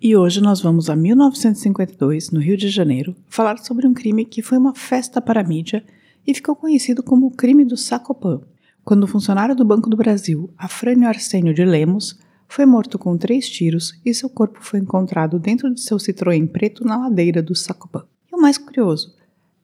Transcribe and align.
E 0.00 0.14
hoje 0.14 0.40
nós 0.40 0.60
vamos 0.60 0.88
a 0.88 0.94
1952, 0.94 2.30
no 2.30 2.38
Rio 2.38 2.56
de 2.56 2.68
Janeiro, 2.68 3.16
falar 3.26 3.58
sobre 3.58 3.84
um 3.84 3.92
crime 3.92 4.24
que 4.24 4.40
foi 4.40 4.56
uma 4.56 4.72
festa 4.72 5.20
para 5.20 5.40
a 5.40 5.44
mídia 5.44 5.84
e 6.24 6.32
ficou 6.32 6.54
conhecido 6.54 7.02
como 7.02 7.26
o 7.26 7.32
crime 7.32 7.64
do 7.64 7.76
Sacopan, 7.76 8.40
quando 8.84 9.02
o 9.02 9.08
funcionário 9.08 9.56
do 9.56 9.64
Banco 9.64 9.90
do 9.90 9.96
Brasil, 9.96 10.50
Afrânio 10.56 11.08
Arsênio 11.08 11.52
de 11.52 11.64
Lemos, 11.64 12.16
foi 12.46 12.64
morto 12.64 12.96
com 12.96 13.18
três 13.18 13.50
tiros 13.50 14.00
e 14.06 14.14
seu 14.14 14.30
corpo 14.30 14.60
foi 14.62 14.78
encontrado 14.78 15.36
dentro 15.36 15.68
de 15.74 15.80
seu 15.80 15.96
Citroën 15.96 16.46
preto 16.46 16.84
na 16.84 16.96
ladeira 16.96 17.42
do 17.42 17.56
Sacopan. 17.56 18.04
E 18.30 18.36
o 18.36 18.40
mais 18.40 18.56
curioso, 18.56 19.16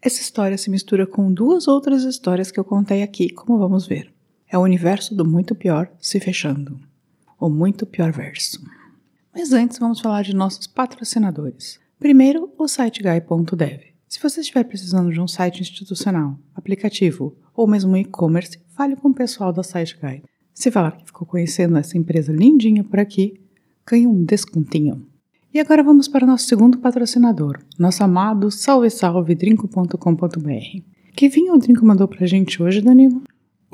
essa 0.02 0.21
história 0.21 0.59
se 0.59 0.69
mistura 0.69 1.07
com 1.07 1.32
duas 1.32 1.69
outras 1.69 2.02
histórias 2.02 2.51
que 2.51 2.59
eu 2.59 2.65
contei 2.65 3.05
aqui, 3.05 3.30
como 3.30 3.57
vamos 3.57 3.87
ver. 3.87 4.12
É 4.48 4.59
o 4.59 4.62
universo 4.62 5.15
do 5.15 5.24
muito 5.24 5.55
pior 5.55 5.88
se 6.01 6.19
fechando. 6.19 6.77
O 7.38 7.48
muito 7.48 7.87
pior 7.87 8.10
verso. 8.10 8.60
Mas 9.34 9.52
antes 9.52 9.79
vamos 9.79 10.01
falar 10.01 10.23
de 10.23 10.34
nossos 10.34 10.69
patrocinadores. 10.69 11.80
Primeiro, 11.99 12.52
o 12.57 12.68
SiteGuy.dev. 12.68 13.80
Se 14.09 14.23
você 14.23 14.40
estiver 14.40 14.63
precisando 14.63 15.10
de 15.10 15.21
um 15.21 15.27
site 15.27 15.60
institucional, 15.60 16.38
aplicativo 16.54 17.37
ou 17.52 17.66
mesmo 17.66 17.96
e-commerce, 17.96 18.60
fale 18.68 18.95
com 18.95 19.09
o 19.09 19.15
pessoal 19.15 19.52
da 19.52 19.65
SiteGuy. 19.65 20.23
Se 20.55 20.71
falar 20.71 20.93
que 20.93 21.07
ficou 21.07 21.27
conhecendo 21.27 21.77
essa 21.77 21.99
empresa 21.99 22.32
lindinha 22.32 22.85
por 22.85 23.01
aqui, 23.01 23.40
ganhe 23.85 24.07
um 24.07 24.23
descontinho. 24.24 25.05
E 25.52 25.59
agora 25.59 25.82
vamos 25.82 26.07
para 26.07 26.24
o 26.24 26.29
nosso 26.29 26.46
segundo 26.46 26.79
patrocinador, 26.79 27.59
nosso 27.77 28.05
amado 28.05 28.52
salve 28.52 28.88
salve 28.88 29.35
drinco.com.br. 29.35 30.95
Que 31.16 31.29
vinho 31.29 31.55
o 31.55 31.59
Drinco 31.59 31.85
mandou 31.87 32.09
pra 32.09 32.27
gente 32.27 32.60
hoje, 32.62 32.80
Danilo? 32.80 33.23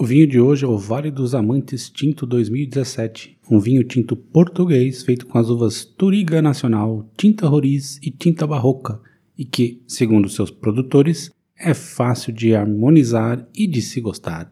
O 0.00 0.06
vinho 0.06 0.26
de 0.26 0.40
hoje 0.40 0.64
é 0.64 0.66
o 0.66 0.78
Vale 0.78 1.10
dos 1.10 1.34
Amantes 1.34 1.90
Tinto 1.90 2.24
2017, 2.24 3.36
um 3.50 3.60
vinho 3.60 3.84
tinto 3.84 4.16
português 4.16 5.02
feito 5.02 5.26
com 5.26 5.36
as 5.36 5.50
uvas 5.50 5.84
Turiga 5.84 6.40
Nacional, 6.40 7.06
Tinta 7.18 7.46
Roriz 7.46 7.98
e 8.02 8.10
Tinta 8.10 8.46
Barroca, 8.46 8.98
e 9.36 9.44
que, 9.44 9.82
segundo 9.86 10.26
seus 10.30 10.50
produtores, 10.50 11.30
é 11.54 11.74
fácil 11.74 12.32
de 12.32 12.54
harmonizar 12.54 13.46
e 13.54 13.66
de 13.66 13.82
se 13.82 14.00
gostar. 14.00 14.50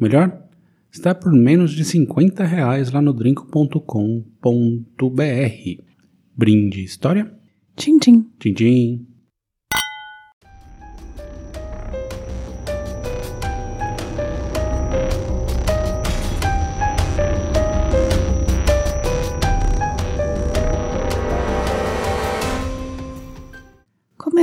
Melhor? 0.00 0.48
Está 0.90 1.14
por 1.14 1.30
menos 1.30 1.72
de 1.72 1.84
50 1.84 2.42
reais 2.42 2.90
lá 2.90 3.02
no 3.02 3.12
drinco.com.br. 3.12 3.84
Brinde 6.34 6.82
história? 6.82 7.30
Tchim, 7.76 7.98
tchim. 7.98 8.26
Tchim, 8.38 8.54
tchim. 8.54 9.09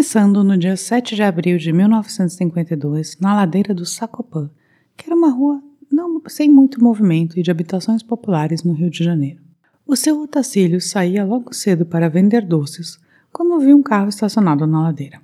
Começando 0.07 0.41
no 0.41 0.57
dia 0.57 0.77
7 0.77 1.17
de 1.17 1.21
abril 1.21 1.57
de 1.57 1.73
1952, 1.73 3.17
na 3.19 3.35
ladeira 3.35 3.73
do 3.73 3.85
Sacopã, 3.85 4.49
que 4.95 5.05
era 5.05 5.13
uma 5.13 5.29
rua 5.29 5.61
não, 5.91 6.21
sem 6.29 6.49
muito 6.49 6.81
movimento 6.81 7.37
e 7.37 7.43
de 7.43 7.51
habitações 7.51 8.01
populares 8.01 8.63
no 8.63 8.71
Rio 8.71 8.89
de 8.89 9.03
Janeiro. 9.03 9.41
O 9.85 9.97
seu 9.97 10.21
Otacílio 10.21 10.79
saía 10.79 11.25
logo 11.25 11.53
cedo 11.53 11.85
para 11.85 12.07
vender 12.07 12.45
doces 12.45 12.97
quando 13.33 13.59
viu 13.59 13.75
um 13.75 13.83
carro 13.83 14.07
estacionado 14.07 14.65
na 14.65 14.81
ladeira. 14.81 15.21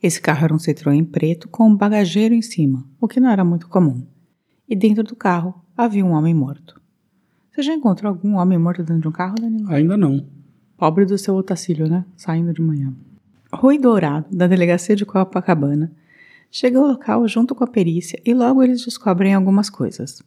Esse 0.00 0.20
carro 0.20 0.44
era 0.44 0.54
um 0.54 0.58
Citroën 0.58 1.04
preto 1.04 1.48
com 1.48 1.68
um 1.68 1.76
bagageiro 1.76 2.32
em 2.32 2.42
cima, 2.42 2.86
o 3.00 3.08
que 3.08 3.18
não 3.18 3.28
era 3.28 3.44
muito 3.44 3.68
comum. 3.68 4.06
E 4.68 4.76
dentro 4.76 5.02
do 5.02 5.16
carro 5.16 5.52
havia 5.76 6.06
um 6.06 6.12
homem 6.12 6.32
morto. 6.32 6.80
Você 7.50 7.60
já 7.60 7.74
encontrou 7.74 8.10
algum 8.10 8.36
homem 8.36 8.56
morto 8.56 8.84
dentro 8.84 9.02
de 9.02 9.08
um 9.08 9.12
carro, 9.12 9.34
Danilo? 9.34 9.68
Ainda 9.68 9.96
não. 9.96 10.24
Pobre 10.76 11.06
do 11.06 11.18
seu 11.18 11.34
Otacílio, 11.34 11.88
né? 11.88 12.04
Saindo 12.16 12.54
de 12.54 12.62
manhã. 12.62 12.94
Rui 13.54 13.78
Dourado, 13.78 14.26
da 14.30 14.46
delegacia 14.46 14.96
de 14.96 15.04
Copacabana, 15.04 15.92
chega 16.50 16.78
ao 16.78 16.86
local 16.86 17.28
junto 17.28 17.54
com 17.54 17.62
a 17.64 17.66
perícia 17.66 18.20
e 18.24 18.32
logo 18.32 18.62
eles 18.62 18.84
descobrem 18.84 19.34
algumas 19.34 19.68
coisas. 19.68 20.22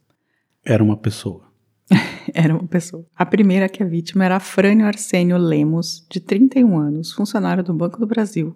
Era 0.64 0.84
uma 0.84 0.96
pessoa. 0.96 1.44
era 2.34 2.54
uma 2.54 2.68
pessoa. 2.68 3.06
A 3.16 3.26
primeira 3.26 3.68
que 3.68 3.82
a 3.82 3.86
vítima 3.86 4.26
era 4.26 4.40
Frânio 4.40 4.86
Arsênio 4.86 5.38
Lemos, 5.38 6.06
de 6.10 6.20
31 6.20 6.78
anos, 6.78 7.12
funcionário 7.14 7.64
do 7.64 7.74
Banco 7.74 8.00
do 8.00 8.08
Brasil, 8.08 8.56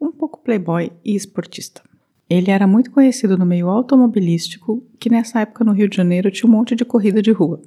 um 0.00 0.12
pouco 0.12 0.40
playboy 0.42 0.92
e 1.04 1.14
esportista. 1.14 1.82
Ele 2.28 2.50
era 2.50 2.66
muito 2.66 2.90
conhecido 2.90 3.36
no 3.36 3.44
meio 3.44 3.68
automobilístico, 3.68 4.82
que 4.98 5.10
nessa 5.10 5.40
época 5.40 5.64
no 5.64 5.72
Rio 5.72 5.88
de 5.88 5.96
Janeiro 5.96 6.30
tinha 6.30 6.48
um 6.48 6.52
monte 6.52 6.74
de 6.74 6.84
corrida 6.84 7.20
de 7.20 7.32
rua. 7.32 7.60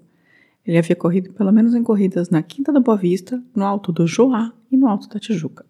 Ele 0.65 0.77
havia 0.77 0.95
corrido 0.95 1.31
pelo 1.31 1.51
menos 1.51 1.75
em 1.75 1.83
corridas 1.83 2.29
na 2.29 2.41
Quinta 2.41 2.73
da 2.73 2.79
Boa 2.79 2.97
Vista, 2.97 3.41
no 3.55 3.63
Alto 3.63 3.91
do 3.91 4.07
Joá 4.07 4.51
e 4.71 4.75
no 4.75 4.87
Alto 4.87 5.07
da 5.07 5.19
Tijuca. 5.19 5.65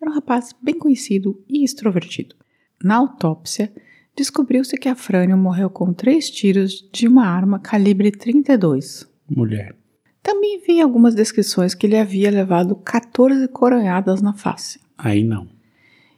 Era 0.00 0.10
um 0.10 0.14
rapaz 0.14 0.54
bem 0.62 0.78
conhecido 0.78 1.44
e 1.46 1.62
extrovertido. 1.62 2.34
Na 2.82 2.96
autópsia, 2.96 3.70
descobriu-se 4.16 4.78
que 4.78 4.88
Afrânio 4.88 5.36
morreu 5.36 5.68
com 5.68 5.92
três 5.92 6.30
tiros 6.30 6.88
de 6.90 7.06
uma 7.06 7.26
arma 7.26 7.58
calibre 7.58 8.10
32. 8.10 9.06
Mulher. 9.28 9.76
Também 10.22 10.58
vi 10.66 10.80
algumas 10.80 11.14
descrições 11.14 11.74
que 11.74 11.86
ele 11.86 11.98
havia 11.98 12.30
levado 12.30 12.74
14 12.76 13.46
coronhadas 13.48 14.22
na 14.22 14.32
face. 14.32 14.80
Aí 14.96 15.22
não. 15.22 15.48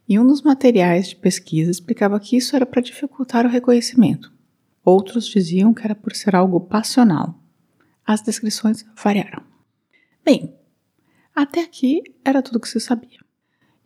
E 0.09 0.19
um 0.19 0.27
dos 0.27 0.43
materiais 0.43 1.09
de 1.09 1.17
pesquisa 1.17 1.71
explicava 1.71 2.21
que 2.21 2.37
isso 2.37 2.55
era 2.55 2.67
para 2.67 2.83
dificultar 2.83 3.45
o 3.45 3.49
reconhecimento. 3.49 4.33
Outros 4.85 5.27
diziam 5.27 5.75
que 5.75 5.85
era 5.85 5.95
por 5.95 6.15
ser 6.15 6.37
algo 6.37 6.61
passional. 6.61 7.41
As 8.07 8.21
descrições 8.21 8.85
variaram. 9.03 9.43
Bem, 10.25 10.55
até 11.35 11.63
aqui 11.63 12.03
era 12.25 12.43
tudo 12.43 12.61
que 12.61 12.69
se 12.69 12.79
sabia 12.79 13.22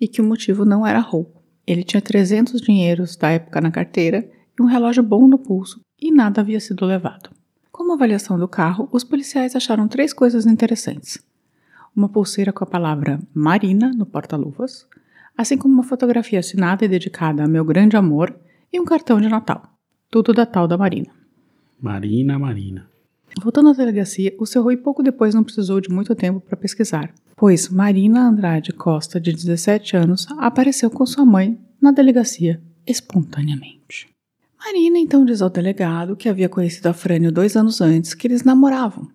e 0.01 0.07
que 0.07 0.21
o 0.21 0.25
motivo 0.25 0.65
não 0.65 0.87
era 0.87 0.99
roubo. 1.01 1.43
Ele 1.67 1.83
tinha 1.83 2.01
300 2.01 2.61
dinheiros 2.61 3.17
da 3.17 3.31
época 3.31 3.61
na 3.61 3.71
carteira 3.71 4.29
e 4.59 4.63
um 4.63 4.67
relógio 4.67 5.03
bom 5.03 5.27
no 5.27 5.39
pulso, 5.39 5.81
e 6.01 6.13
nada 6.13 6.41
havia 6.41 6.61
sido 6.61 6.85
levado. 6.85 7.31
Como 7.73 7.93
avaliação 7.93 8.39
do 8.39 8.49
carro, 8.49 8.89
os 8.93 9.05
policiais 9.05 9.55
acharam 9.55 9.89
três 9.89 10.13
coisas 10.13 10.47
interessantes: 10.47 11.23
uma 11.95 12.09
pulseira 12.09 12.53
com 12.53 12.65
a 12.65 12.67
palavra 12.67 13.21
Marina 13.35 13.91
no 13.93 14.07
porta-luvas, 14.07 14.87
assim 15.37 15.59
como 15.59 15.75
uma 15.75 15.83
fotografia 15.83 16.39
assinada 16.39 16.85
e 16.85 16.89
dedicada 16.89 17.45
a 17.45 17.49
meu 17.49 17.65
grande 17.65 17.97
amor 17.97 18.35
e 18.73 18.81
um 18.81 18.85
cartão 18.85 19.21
de 19.21 19.29
Natal. 19.29 19.63
Tudo 20.11 20.33
da 20.33 20.47
tal 20.47 20.67
da 20.69 20.79
Marina. 20.79 21.11
Marina, 21.81 22.39
Marina. 22.39 22.89
Voltando 23.43 23.69
à 23.69 23.73
delegacia, 23.73 24.35
o 24.39 24.47
seu 24.47 24.63
Rui 24.63 24.77
pouco 24.77 25.03
depois 25.03 25.35
não 25.35 25.45
precisou 25.45 25.81
de 25.81 25.91
muito 25.91 26.15
tempo 26.15 26.41
para 26.41 26.57
pesquisar, 26.57 27.13
pois 27.37 27.69
Marina 27.69 28.27
Andrade 28.27 28.73
Costa, 28.73 29.21
de 29.21 29.33
17 29.33 29.97
anos, 29.97 30.27
apareceu 30.39 30.91
com 30.91 31.05
sua 31.05 31.27
mãe 31.27 31.59
na 31.81 31.93
delegacia 31.93 32.61
espontaneamente. 32.87 34.09
Marina 34.59 34.99
então 34.99 35.25
diz 35.25 35.43
ao 35.43 35.51
delegado 35.51 36.17
que 36.17 36.29
havia 36.29 36.49
conhecido 36.49 36.89
a 36.89 36.93
Frânio 36.93 37.31
dois 37.31 37.57
anos 37.57 37.81
antes, 37.81 38.15
que 38.15 38.27
eles 38.27 38.43
namoravam. 38.43 39.09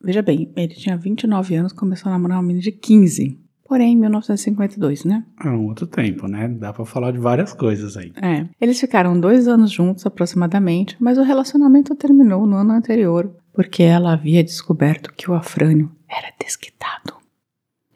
Veja 0.00 0.20
bem, 0.20 0.52
ele 0.54 0.74
tinha 0.74 0.96
29 0.96 1.54
anos, 1.54 1.72
começou 1.72 2.10
a 2.10 2.12
namorar 2.12 2.36
uma 2.36 2.42
menina 2.42 2.62
de 2.62 2.72
15. 2.72 3.38
Porém, 3.64 3.94
em 3.94 3.96
1952, 3.96 5.04
né? 5.04 5.24
É 5.42 5.48
um 5.48 5.66
outro 5.68 5.86
tempo, 5.86 6.28
né? 6.28 6.46
Dá 6.46 6.74
pra 6.74 6.84
falar 6.84 7.10
de 7.10 7.18
várias 7.18 7.54
coisas 7.54 7.96
aí. 7.96 8.12
É. 8.20 8.46
Eles 8.60 8.78
ficaram 8.78 9.18
dois 9.18 9.48
anos 9.48 9.70
juntos 9.70 10.04
aproximadamente, 10.04 10.94
mas 11.00 11.16
o 11.16 11.22
relacionamento 11.22 11.94
terminou 11.94 12.46
no 12.46 12.56
ano 12.56 12.72
anterior, 12.72 13.34
porque 13.52 13.82
ela 13.82 14.12
havia 14.12 14.44
descoberto 14.44 15.12
que 15.16 15.30
o 15.30 15.34
Afrânio 15.34 15.90
era 16.06 16.34
desquitado. 16.38 17.21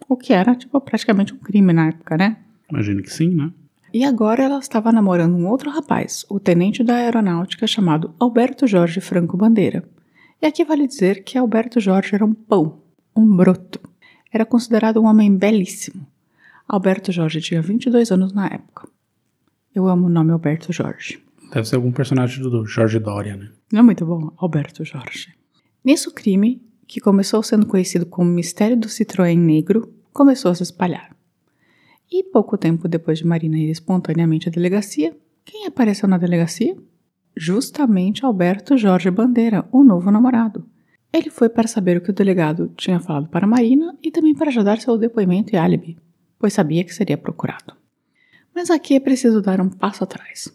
O 0.08 0.16
que 0.16 0.32
era, 0.32 0.54
tipo, 0.54 0.80
praticamente 0.80 1.34
um 1.34 1.38
crime 1.38 1.72
na 1.72 1.88
época, 1.88 2.16
né? 2.16 2.36
Imagino 2.70 3.02
que 3.02 3.12
sim, 3.12 3.34
né? 3.34 3.52
E 3.92 4.04
agora 4.04 4.42
ela 4.44 4.58
estava 4.58 4.92
namorando 4.92 5.34
um 5.34 5.46
outro 5.48 5.70
rapaz, 5.70 6.24
o 6.28 6.38
tenente 6.38 6.84
da 6.84 6.96
aeronáutica 6.96 7.66
chamado 7.66 8.14
Alberto 8.18 8.66
Jorge 8.66 9.00
Franco 9.00 9.36
Bandeira. 9.36 9.84
E 10.40 10.46
aqui 10.46 10.64
vale 10.64 10.86
dizer 10.86 11.24
que 11.24 11.38
Alberto 11.38 11.80
Jorge 11.80 12.14
era 12.14 12.24
um 12.24 12.34
pão, 12.34 12.82
um 13.16 13.26
broto. 13.36 13.80
Era 14.30 14.44
considerado 14.44 15.00
um 15.00 15.06
homem 15.06 15.34
belíssimo. 15.34 16.06
Alberto 16.68 17.10
Jorge 17.10 17.40
tinha 17.40 17.62
22 17.62 18.10
anos 18.10 18.32
na 18.32 18.46
época. 18.46 18.88
Eu 19.74 19.88
amo 19.88 20.06
o 20.06 20.10
nome 20.10 20.32
Alberto 20.32 20.72
Jorge. 20.72 21.22
Deve 21.52 21.66
ser 21.66 21.76
algum 21.76 21.92
personagem 21.92 22.42
do 22.42 22.66
Jorge 22.66 22.98
Dória, 22.98 23.36
né? 23.36 23.48
Não 23.72 23.80
é 23.80 23.82
muito 23.82 24.04
bom? 24.04 24.32
Alberto 24.36 24.84
Jorge. 24.84 25.32
Nisso, 25.84 26.12
crime, 26.12 26.60
que 26.86 27.00
começou 27.00 27.42
sendo 27.42 27.66
conhecido 27.66 28.06
como 28.06 28.30
Mistério 28.30 28.76
do 28.76 28.88
Citroën 28.88 29.36
Negro, 29.36 29.92
começou 30.12 30.50
a 30.50 30.54
se 30.54 30.62
espalhar. 30.62 31.14
E 32.10 32.22
pouco 32.22 32.56
tempo 32.56 32.88
depois 32.88 33.18
de 33.18 33.26
Marina 33.26 33.58
ir 33.58 33.70
espontaneamente 33.70 34.48
à 34.48 34.52
delegacia, 34.52 35.16
quem 35.44 35.66
apareceu 35.66 36.08
na 36.08 36.18
delegacia? 36.18 36.76
Justamente 37.36 38.24
Alberto 38.24 38.76
Jorge 38.76 39.10
Bandeira, 39.10 39.68
o 39.72 39.82
novo 39.82 40.10
namorado. 40.10 40.66
Ele 41.12 41.30
foi 41.30 41.48
para 41.48 41.68
saber 41.68 41.96
o 41.96 42.00
que 42.00 42.10
o 42.10 42.14
delegado 42.14 42.72
tinha 42.76 43.00
falado 43.00 43.28
para 43.28 43.46
Marina 43.46 43.96
e 44.02 44.10
também 44.10 44.34
para 44.34 44.48
ajudar 44.48 44.80
seu 44.80 44.96
depoimento 44.96 45.54
e 45.54 45.56
álibi, 45.56 45.98
pois 46.38 46.52
sabia 46.52 46.84
que 46.84 46.94
seria 46.94 47.18
procurado. 47.18 47.74
Mas 48.54 48.70
aqui 48.70 48.94
é 48.94 49.00
preciso 49.00 49.42
dar 49.42 49.60
um 49.60 49.68
passo 49.68 50.04
atrás. 50.04 50.52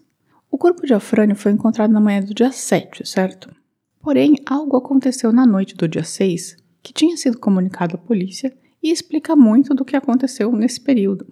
O 0.49 0.57
corpo 0.57 0.85
de 0.85 0.93
Afrânio 0.93 1.35
foi 1.35 1.51
encontrado 1.51 1.91
na 1.91 2.01
manhã 2.01 2.21
do 2.21 2.33
dia 2.33 2.51
7, 2.51 3.07
certo? 3.07 3.53
Porém, 4.01 4.35
algo 4.45 4.77
aconteceu 4.77 5.31
na 5.31 5.45
noite 5.45 5.75
do 5.75 5.87
dia 5.87 6.03
6 6.03 6.57
que 6.81 6.91
tinha 6.91 7.15
sido 7.15 7.37
comunicado 7.37 7.95
à 7.95 7.97
polícia 7.97 8.51
e 8.81 8.91
explica 8.91 9.35
muito 9.35 9.73
do 9.73 9.85
que 9.85 9.95
aconteceu 9.95 10.51
nesse 10.51 10.81
período. 10.81 11.27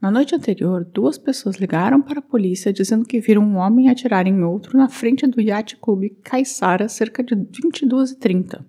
Na 0.00 0.10
noite 0.10 0.34
anterior, 0.34 0.84
duas 0.84 1.16
pessoas 1.16 1.56
ligaram 1.56 2.02
para 2.02 2.18
a 2.18 2.22
polícia 2.22 2.72
dizendo 2.72 3.06
que 3.06 3.20
viram 3.20 3.42
um 3.42 3.56
homem 3.56 3.88
atirar 3.88 4.26
em 4.26 4.42
outro 4.42 4.76
na 4.76 4.88
frente 4.88 5.26
do 5.26 5.40
Yacht 5.40 5.76
Clube 5.76 6.10
Caissara 6.22 6.88
cerca 6.88 7.22
de 7.22 7.34
22h30. 7.34 8.64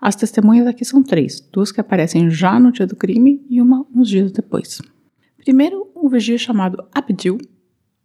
As 0.00 0.16
testemunhas 0.16 0.66
aqui 0.66 0.84
são 0.84 1.02
três, 1.02 1.40
duas 1.40 1.72
que 1.72 1.80
aparecem 1.80 2.30
já 2.30 2.58
no 2.58 2.72
dia 2.72 2.86
do 2.86 2.96
crime 2.96 3.44
e 3.50 3.60
uma 3.60 3.84
uns 3.94 4.08
dias 4.08 4.32
depois. 4.32 4.80
Primeiro, 5.36 5.90
um 5.94 6.08
vigia 6.08 6.38
chamado 6.38 6.86
Abdil. 6.94 7.38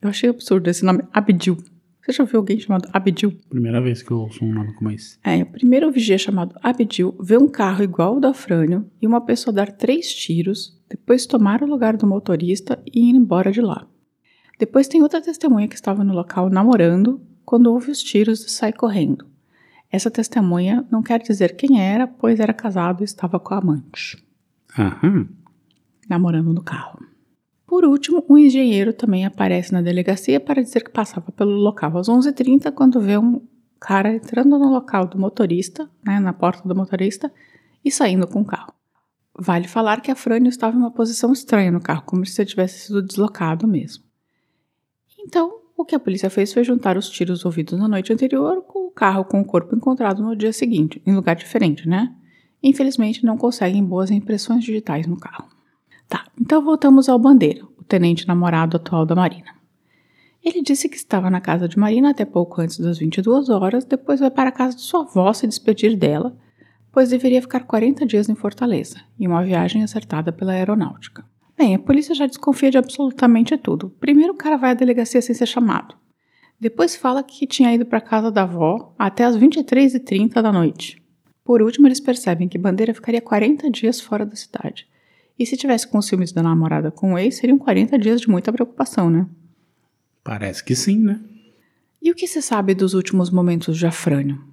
Eu 0.01 0.09
achei 0.09 0.29
absurdo 0.29 0.69
esse 0.69 0.83
nome, 0.83 1.03
Abdil. 1.13 1.57
Você 2.01 2.12
já 2.13 2.24
ouviu 2.24 2.39
alguém 2.39 2.59
chamado 2.59 2.89
Abdil? 2.92 3.38
Primeira 3.48 3.80
vez 3.80 4.01
que 4.01 4.09
eu 4.09 4.18
ouço 4.21 4.44
um 4.44 4.51
nome 4.51 4.74
como 4.74 4.89
esse. 4.89 5.19
É, 5.24 5.44
o 5.44 5.45
primeiro 5.45 5.92
vigia 5.92 6.18
chamado 6.18 6.56
Abdil 6.63 7.15
vê 7.21 7.38
um 7.38 7.48
carro 7.48 7.83
igual 7.83 8.15
ao 8.15 8.19
da 8.19 8.33
Frânio 8.33 8.89
e 9.00 9.06
uma 9.06 9.21
pessoa 9.21 9.53
dar 9.53 9.71
três 9.71 10.12
tiros, 10.12 10.80
depois 10.89 11.27
tomar 11.27 11.62
o 11.62 11.68
lugar 11.68 11.95
do 11.95 12.07
motorista 12.07 12.81
e 12.92 13.09
ir 13.09 13.15
embora 13.15 13.51
de 13.51 13.62
lá. 13.62 13.88
Depois 14.57 14.88
tem 14.88 15.03
outra 15.03 15.21
testemunha 15.21 15.68
que 15.68 15.75
estava 15.75 16.03
no 16.03 16.13
local 16.13 16.50
namorando 16.50 17.21
quando 17.45 17.68
ouve 17.68 17.92
os 17.92 18.01
tiros 18.01 18.44
e 18.45 18.50
sai 18.50 18.74
correndo. 18.74 19.27
Essa 19.92 20.09
testemunha 20.09 20.86
não 20.89 21.03
quer 21.03 21.21
dizer 21.21 21.56
quem 21.56 21.81
era, 21.81 22.07
pois 22.07 22.39
era 22.39 22.53
casado 22.53 23.01
e 23.01 23.03
estava 23.03 23.39
com 23.39 23.53
a 23.53 23.57
amante. 23.57 24.18
Aham. 24.77 25.27
namorando 26.09 26.53
no 26.53 26.63
carro. 26.63 27.10
Por 27.71 27.85
último, 27.85 28.21
um 28.29 28.38
engenheiro 28.38 28.91
também 28.91 29.25
aparece 29.25 29.71
na 29.71 29.81
delegacia 29.81 30.41
para 30.41 30.62
dizer 30.62 30.83
que 30.83 30.91
passava 30.91 31.31
pelo 31.31 31.53
local 31.53 31.97
às 31.97 32.09
11h30 32.09 32.69
quando 32.73 33.00
vê 33.00 33.18
um 33.18 33.47
cara 33.79 34.13
entrando 34.13 34.59
no 34.59 34.69
local 34.69 35.07
do 35.07 35.18
motorista, 35.18 35.89
né, 36.06 36.19
na 36.19 36.33
porta 36.33 36.68
do 36.68 36.75
motorista, 36.75 37.31
e 37.83 37.89
saindo 37.89 38.27
com 38.27 38.41
o 38.41 38.45
carro. 38.45 38.73
Vale 39.39 39.69
falar 39.69 40.01
que 40.01 40.12
a 40.12 40.15
Frânio 40.18 40.50
estava 40.50 40.75
em 40.75 40.79
uma 40.81 40.91
posição 40.91 41.31
estranha 41.31 41.71
no 41.71 41.79
carro, 41.79 42.03
como 42.06 42.25
se 42.25 42.45
tivesse 42.45 42.88
sido 42.88 43.01
deslocado 43.01 43.65
mesmo. 43.65 44.03
Então, 45.17 45.62
o 45.77 45.85
que 45.85 45.95
a 45.95 46.00
polícia 46.00 46.29
fez 46.29 46.51
foi 46.51 46.65
juntar 46.65 46.97
os 46.97 47.09
tiros 47.09 47.45
ouvidos 47.45 47.79
na 47.79 47.88
noite 47.88 48.12
anterior 48.12 48.63
com 48.63 48.88
o 48.88 48.91
carro 48.91 49.24
com 49.24 49.39
o 49.39 49.45
corpo 49.45 49.74
encontrado 49.74 50.21
no 50.21 50.35
dia 50.35 50.51
seguinte, 50.51 51.01
em 51.06 51.15
lugar 51.15 51.38
diferente, 51.38 51.88
né? 51.88 52.13
Infelizmente, 52.62 53.25
não 53.25 53.38
conseguem 53.38 53.81
boas 53.81 54.12
impressões 54.12 54.62
digitais 54.62 55.07
no 55.07 55.15
carro. 55.15 55.50
Tá, 56.11 56.25
então 56.37 56.61
voltamos 56.61 57.07
ao 57.07 57.17
Bandeira, 57.17 57.63
o 57.79 57.85
tenente 57.85 58.27
namorado 58.27 58.75
atual 58.75 59.05
da 59.05 59.15
Marina. 59.15 59.55
Ele 60.43 60.61
disse 60.61 60.89
que 60.89 60.97
estava 60.97 61.29
na 61.29 61.39
casa 61.39 61.69
de 61.69 61.79
Marina 61.79 62.09
até 62.09 62.25
pouco 62.25 62.59
antes 62.59 62.77
das 62.79 62.97
22 62.97 63.47
horas, 63.47 63.85
depois 63.85 64.19
vai 64.19 64.29
para 64.29 64.49
a 64.49 64.51
casa 64.51 64.75
de 64.75 64.81
sua 64.81 65.03
avó 65.03 65.31
se 65.31 65.47
despedir 65.47 65.95
dela, 65.95 66.37
pois 66.91 67.11
deveria 67.11 67.41
ficar 67.41 67.61
40 67.61 68.05
dias 68.05 68.27
em 68.27 68.35
Fortaleza, 68.35 68.99
em 69.17 69.25
uma 69.25 69.41
viagem 69.41 69.83
acertada 69.83 70.33
pela 70.33 70.51
aeronáutica. 70.51 71.23
Bem, 71.57 71.75
a 71.75 71.79
polícia 71.79 72.13
já 72.13 72.25
desconfia 72.25 72.69
de 72.69 72.77
absolutamente 72.77 73.57
tudo. 73.57 73.89
Primeiro 73.97 74.33
o 74.33 74.37
cara 74.37 74.57
vai 74.57 74.71
à 74.71 74.73
delegacia 74.73 75.21
sem 75.21 75.33
ser 75.33 75.45
chamado. 75.45 75.95
Depois 76.59 76.93
fala 76.93 77.23
que 77.23 77.47
tinha 77.47 77.73
ido 77.73 77.85
para 77.85 77.99
a 77.99 78.01
casa 78.01 78.29
da 78.29 78.43
avó 78.43 78.93
até 78.99 79.23
as 79.23 79.37
23h30 79.37 80.41
da 80.41 80.51
noite. 80.51 81.01
Por 81.41 81.61
último, 81.61 81.87
eles 81.87 82.01
percebem 82.01 82.49
que 82.49 82.57
Bandeira 82.57 82.93
ficaria 82.93 83.21
40 83.21 83.71
dias 83.71 84.01
fora 84.01 84.25
da 84.25 84.35
cidade. 84.35 84.90
E 85.37 85.45
se 85.45 85.57
tivesse 85.57 85.87
com 85.87 86.01
ciúmes 86.01 86.31
da 86.31 86.43
namorada 86.43 86.91
com 86.91 87.13
o 87.13 87.17
ex, 87.17 87.37
seriam 87.37 87.57
40 87.57 87.97
dias 87.97 88.21
de 88.21 88.29
muita 88.29 88.51
preocupação, 88.51 89.09
né? 89.09 89.27
Parece 90.23 90.63
que 90.63 90.75
sim, 90.75 90.99
né? 90.99 91.19
E 92.01 92.11
o 92.11 92.15
que 92.15 92.27
se 92.27 92.41
sabe 92.41 92.73
dos 92.73 92.93
últimos 92.93 93.29
momentos 93.29 93.77
de 93.77 93.85
Afrânio? 93.85 94.43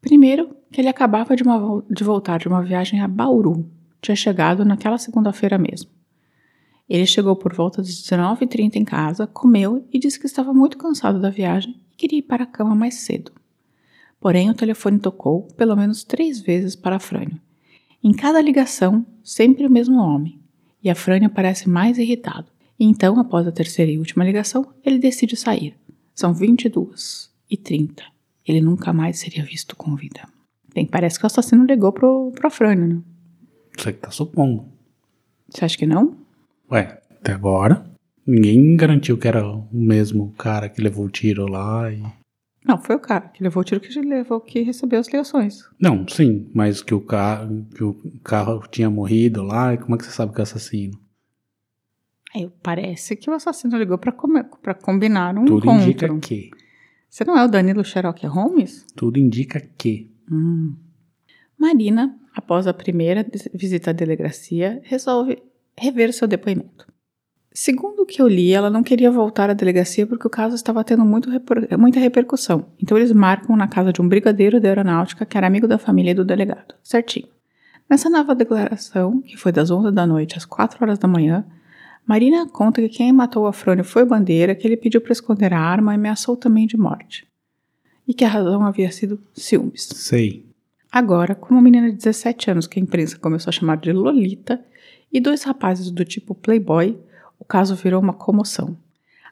Primeiro, 0.00 0.54
que 0.70 0.80
ele 0.80 0.88
acabava 0.88 1.34
de, 1.34 1.42
uma 1.42 1.82
de 1.90 2.04
voltar 2.04 2.38
de 2.38 2.48
uma 2.48 2.62
viagem 2.62 3.00
a 3.00 3.08
Bauru. 3.08 3.68
Tinha 4.00 4.14
chegado 4.14 4.64
naquela 4.64 4.98
segunda-feira 4.98 5.58
mesmo. 5.58 5.90
Ele 6.88 7.06
chegou 7.06 7.36
por 7.36 7.54
volta 7.54 7.82
das 7.82 7.90
19h30 7.90 8.76
em 8.76 8.84
casa, 8.84 9.26
comeu 9.26 9.86
e 9.92 9.98
disse 9.98 10.18
que 10.18 10.26
estava 10.26 10.54
muito 10.54 10.78
cansado 10.78 11.20
da 11.20 11.28
viagem 11.28 11.78
e 11.92 11.96
queria 11.96 12.20
ir 12.20 12.22
para 12.22 12.44
a 12.44 12.46
cama 12.46 12.74
mais 12.74 12.94
cedo. 12.94 13.32
Porém, 14.20 14.50
o 14.50 14.54
telefone 14.54 14.98
tocou 14.98 15.42
pelo 15.56 15.76
menos 15.76 16.02
três 16.02 16.40
vezes 16.40 16.74
para 16.74 16.96
Afrânio. 16.96 17.40
Em 18.02 18.12
cada 18.12 18.40
ligação, 18.40 19.04
sempre 19.22 19.66
o 19.66 19.70
mesmo 19.70 19.98
homem. 19.98 20.40
E 20.82 20.88
Afrânio 20.88 21.28
parece 21.30 21.68
mais 21.68 21.98
irritado. 21.98 22.46
E 22.78 22.84
então, 22.84 23.18
após 23.18 23.46
a 23.46 23.52
terceira 23.52 23.90
e 23.90 23.98
última 23.98 24.24
ligação, 24.24 24.66
ele 24.84 24.98
decide 24.98 25.36
sair. 25.36 25.74
São 26.14 26.32
22 26.32 27.30
e 27.50 27.56
30. 27.56 28.04
Ele 28.46 28.60
nunca 28.60 28.92
mais 28.92 29.18
seria 29.18 29.44
visto 29.44 29.74
com 29.74 29.96
vida. 29.96 30.22
Bem, 30.72 30.86
parece 30.86 31.18
que 31.18 31.24
o 31.24 31.26
assassino 31.26 31.64
ligou 31.64 31.92
pro, 31.92 32.30
pro 32.32 32.46
Afrânio, 32.46 32.86
né? 32.86 33.02
Você 33.76 33.92
que 33.92 33.98
tá 33.98 34.10
supondo. 34.10 34.64
Você 35.48 35.64
acha 35.64 35.76
que 35.76 35.86
não? 35.86 36.16
Ué, 36.70 37.00
até 37.10 37.32
agora, 37.32 37.84
ninguém 38.26 38.76
garantiu 38.76 39.18
que 39.18 39.26
era 39.26 39.44
o 39.44 39.66
mesmo 39.72 40.32
cara 40.38 40.68
que 40.68 40.80
levou 40.80 41.06
o 41.06 41.10
tiro 41.10 41.46
lá 41.46 41.90
e... 41.90 42.02
Não, 42.68 42.76
foi 42.76 42.96
o 42.96 43.00
cara 43.00 43.28
que 43.28 43.42
levou 43.42 43.62
o 43.62 43.64
tiro 43.64 43.80
que 43.80 43.98
levou 43.98 44.42
que 44.42 44.60
recebeu 44.60 45.00
as 45.00 45.06
ligações. 45.06 45.64
Não, 45.80 46.06
sim, 46.06 46.50
mas 46.54 46.82
que 46.82 46.92
o 46.92 47.00
carro, 47.00 47.66
que 47.74 47.82
o 47.82 47.94
carro 48.22 48.62
tinha 48.70 48.90
morrido 48.90 49.42
lá, 49.42 49.74
como 49.78 49.94
é 49.94 49.98
que 49.98 50.04
você 50.04 50.10
sabe 50.10 50.34
que 50.34 50.40
é 50.40 50.42
assassino? 50.42 51.00
Aí 52.34 52.50
parece 52.62 53.16
que 53.16 53.30
o 53.30 53.32
assassino 53.32 53.78
ligou 53.78 53.96
pra 53.96 54.12
combinar 54.74 55.34
um 55.38 55.46
Tudo 55.46 55.64
encontro. 55.64 55.82
indica 55.82 56.18
que. 56.18 56.50
Você 57.08 57.24
não 57.24 57.38
é 57.38 57.44
o 57.46 57.48
Danilo 57.48 57.82
Sherlock 57.82 58.26
Holmes? 58.26 58.84
Tudo 58.94 59.18
indica 59.18 59.58
que. 59.60 60.10
Hum. 60.30 60.76
Marina, 61.58 62.18
após 62.34 62.66
a 62.66 62.74
primeira 62.74 63.26
visita 63.54 63.90
à 63.90 63.92
delegacia, 63.94 64.80
resolve 64.84 65.42
rever 65.76 66.12
seu 66.12 66.28
depoimento. 66.28 66.86
Segundo 67.60 68.02
o 68.02 68.06
que 68.06 68.22
eu 68.22 68.28
li, 68.28 68.52
ela 68.52 68.70
não 68.70 68.84
queria 68.84 69.10
voltar 69.10 69.50
à 69.50 69.52
delegacia 69.52 70.06
porque 70.06 70.24
o 70.24 70.30
caso 70.30 70.54
estava 70.54 70.84
tendo 70.84 71.02
reper- 71.28 71.76
muita 71.76 71.98
repercussão. 71.98 72.66
Então 72.80 72.96
eles 72.96 73.10
marcam 73.10 73.56
na 73.56 73.66
casa 73.66 73.92
de 73.92 74.00
um 74.00 74.06
brigadeiro 74.06 74.60
da 74.60 74.68
aeronáutica 74.68 75.26
que 75.26 75.36
era 75.36 75.48
amigo 75.48 75.66
da 75.66 75.76
família 75.76 76.14
do 76.14 76.24
delegado. 76.24 76.76
Certinho. 76.84 77.26
Nessa 77.90 78.08
nova 78.08 78.32
declaração, 78.32 79.20
que 79.22 79.36
foi 79.36 79.50
das 79.50 79.72
11 79.72 79.90
da 79.90 80.06
noite 80.06 80.36
às 80.36 80.44
4 80.44 80.78
horas 80.80 81.00
da 81.00 81.08
manhã, 81.08 81.44
Marina 82.06 82.46
conta 82.46 82.80
que 82.80 82.88
quem 82.88 83.12
matou 83.12 83.42
o 83.42 83.48
Afrônio 83.48 83.82
foi 83.82 84.04
Bandeira, 84.04 84.54
que 84.54 84.64
ele 84.64 84.76
pediu 84.76 85.00
para 85.00 85.10
esconder 85.10 85.52
a 85.52 85.58
arma 85.58 85.92
e 85.92 85.96
ameaçou 85.96 86.36
também 86.36 86.64
de 86.64 86.76
morte. 86.76 87.26
E 88.06 88.14
que 88.14 88.24
a 88.24 88.28
razão 88.28 88.64
havia 88.64 88.92
sido 88.92 89.20
ciúmes. 89.34 89.88
Sei. 89.94 90.46
Agora, 90.92 91.34
com 91.34 91.54
uma 91.54 91.60
menina 91.62 91.90
de 91.90 91.96
17 91.96 92.52
anos 92.52 92.68
que 92.68 92.78
a 92.78 92.82
imprensa 92.82 93.18
começou 93.18 93.50
a 93.50 93.52
chamar 93.52 93.78
de 93.78 93.90
Lolita 93.90 94.64
e 95.12 95.18
dois 95.18 95.42
rapazes 95.42 95.90
do 95.90 96.04
tipo 96.04 96.36
Playboy, 96.36 96.96
o 97.38 97.44
caso 97.44 97.74
virou 97.74 98.00
uma 98.00 98.12
comoção. 98.12 98.76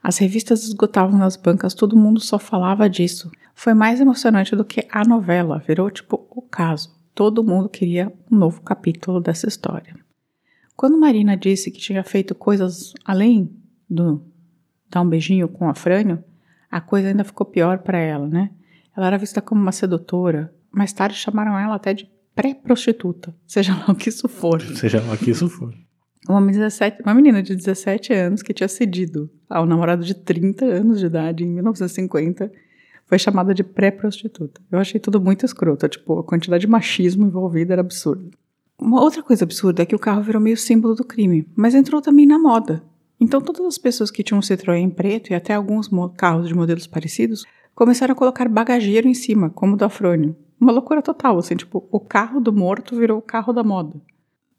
As 0.02 0.18
revistas 0.18 0.62
esgotavam 0.62 1.18
nas 1.18 1.36
bancas, 1.36 1.74
todo 1.74 1.96
mundo 1.96 2.20
só 2.20 2.38
falava 2.38 2.88
disso. 2.88 3.30
Foi 3.54 3.74
mais 3.74 4.00
emocionante 4.00 4.54
do 4.54 4.64
que 4.64 4.86
a 4.90 5.04
novela, 5.04 5.58
virou 5.58 5.90
tipo 5.90 6.26
o 6.30 6.42
caso. 6.42 6.94
Todo 7.14 7.42
mundo 7.42 7.68
queria 7.68 8.12
um 8.30 8.36
novo 8.36 8.60
capítulo 8.60 9.20
dessa 9.20 9.48
história. 9.48 9.96
Quando 10.76 11.00
Marina 11.00 11.36
disse 11.36 11.70
que 11.70 11.80
tinha 11.80 12.04
feito 12.04 12.34
coisas 12.34 12.92
além 13.04 13.50
do 13.88 14.22
dar 14.90 15.00
um 15.00 15.08
beijinho 15.08 15.48
com 15.48 15.66
o 15.66 15.70
Afrânio, 15.70 16.22
a 16.70 16.80
coisa 16.80 17.08
ainda 17.08 17.24
ficou 17.24 17.46
pior 17.46 17.78
para 17.78 17.98
ela, 17.98 18.26
né? 18.26 18.50
Ela 18.96 19.06
era 19.06 19.18
vista 19.18 19.40
como 19.40 19.60
uma 19.60 19.72
sedutora. 19.72 20.54
Mais 20.70 20.92
tarde 20.92 21.16
chamaram 21.16 21.58
ela 21.58 21.74
até 21.74 21.94
de 21.94 22.08
pré-prostituta, 22.34 23.34
seja 23.46 23.74
lá 23.74 23.86
o 23.88 23.94
que 23.94 24.10
isso 24.10 24.28
for. 24.28 24.60
Seja 24.60 25.00
lá 25.00 25.16
que 25.16 25.30
isso 25.30 25.48
for. 25.48 25.74
Uma, 26.28 26.40
17 26.40 27.02
uma 27.02 27.14
menina 27.14 27.42
de 27.42 27.54
17 27.54 28.12
anos 28.12 28.42
que 28.42 28.52
tinha 28.52 28.68
cedido 28.68 29.30
ao 29.48 29.64
namorado 29.64 30.04
de 30.04 30.14
30 30.14 30.64
anos 30.64 30.98
de 30.98 31.06
idade 31.06 31.44
em 31.44 31.48
1950 31.48 32.50
foi 33.06 33.18
chamada 33.18 33.54
de 33.54 33.62
pré-prostituta. 33.62 34.60
Eu 34.70 34.78
achei 34.78 35.00
tudo 35.00 35.20
muito 35.20 35.46
escroto, 35.46 35.88
tipo, 35.88 36.18
a 36.18 36.24
quantidade 36.24 36.62
de 36.62 36.66
machismo 36.66 37.26
envolvida 37.26 37.74
era 37.74 37.80
absurda. 37.80 38.30
Uma 38.78 39.00
outra 39.00 39.22
coisa 39.22 39.44
absurda 39.44 39.82
é 39.82 39.86
que 39.86 39.94
o 39.94 39.98
carro 39.98 40.22
virou 40.22 40.42
meio 40.42 40.56
símbolo 40.56 40.94
do 40.94 41.04
crime, 41.04 41.46
mas 41.56 41.74
entrou 41.74 42.02
também 42.02 42.26
na 42.26 42.38
moda. 42.38 42.82
Então 43.18 43.40
todas 43.40 43.64
as 43.64 43.78
pessoas 43.78 44.10
que 44.10 44.22
tinham 44.22 44.38
um 44.38 44.42
Citroën 44.42 44.90
preto 44.90 45.30
e 45.30 45.34
até 45.34 45.54
alguns 45.54 45.88
carros 46.16 46.48
de 46.48 46.54
modelos 46.54 46.86
parecidos 46.86 47.44
começaram 47.74 48.12
a 48.12 48.16
colocar 48.16 48.48
bagageiro 48.48 49.08
em 49.08 49.14
cima, 49.14 49.48
como 49.50 49.74
o 49.74 49.76
do 49.76 49.84
Afrônio. 49.84 50.36
Uma 50.60 50.72
loucura 50.72 51.00
total, 51.00 51.38
assim, 51.38 51.54
tipo, 51.54 51.86
o 51.90 52.00
carro 52.00 52.40
do 52.40 52.52
morto 52.52 52.96
virou 52.96 53.18
o 53.18 53.22
carro 53.22 53.52
da 53.52 53.62
moda. 53.62 53.94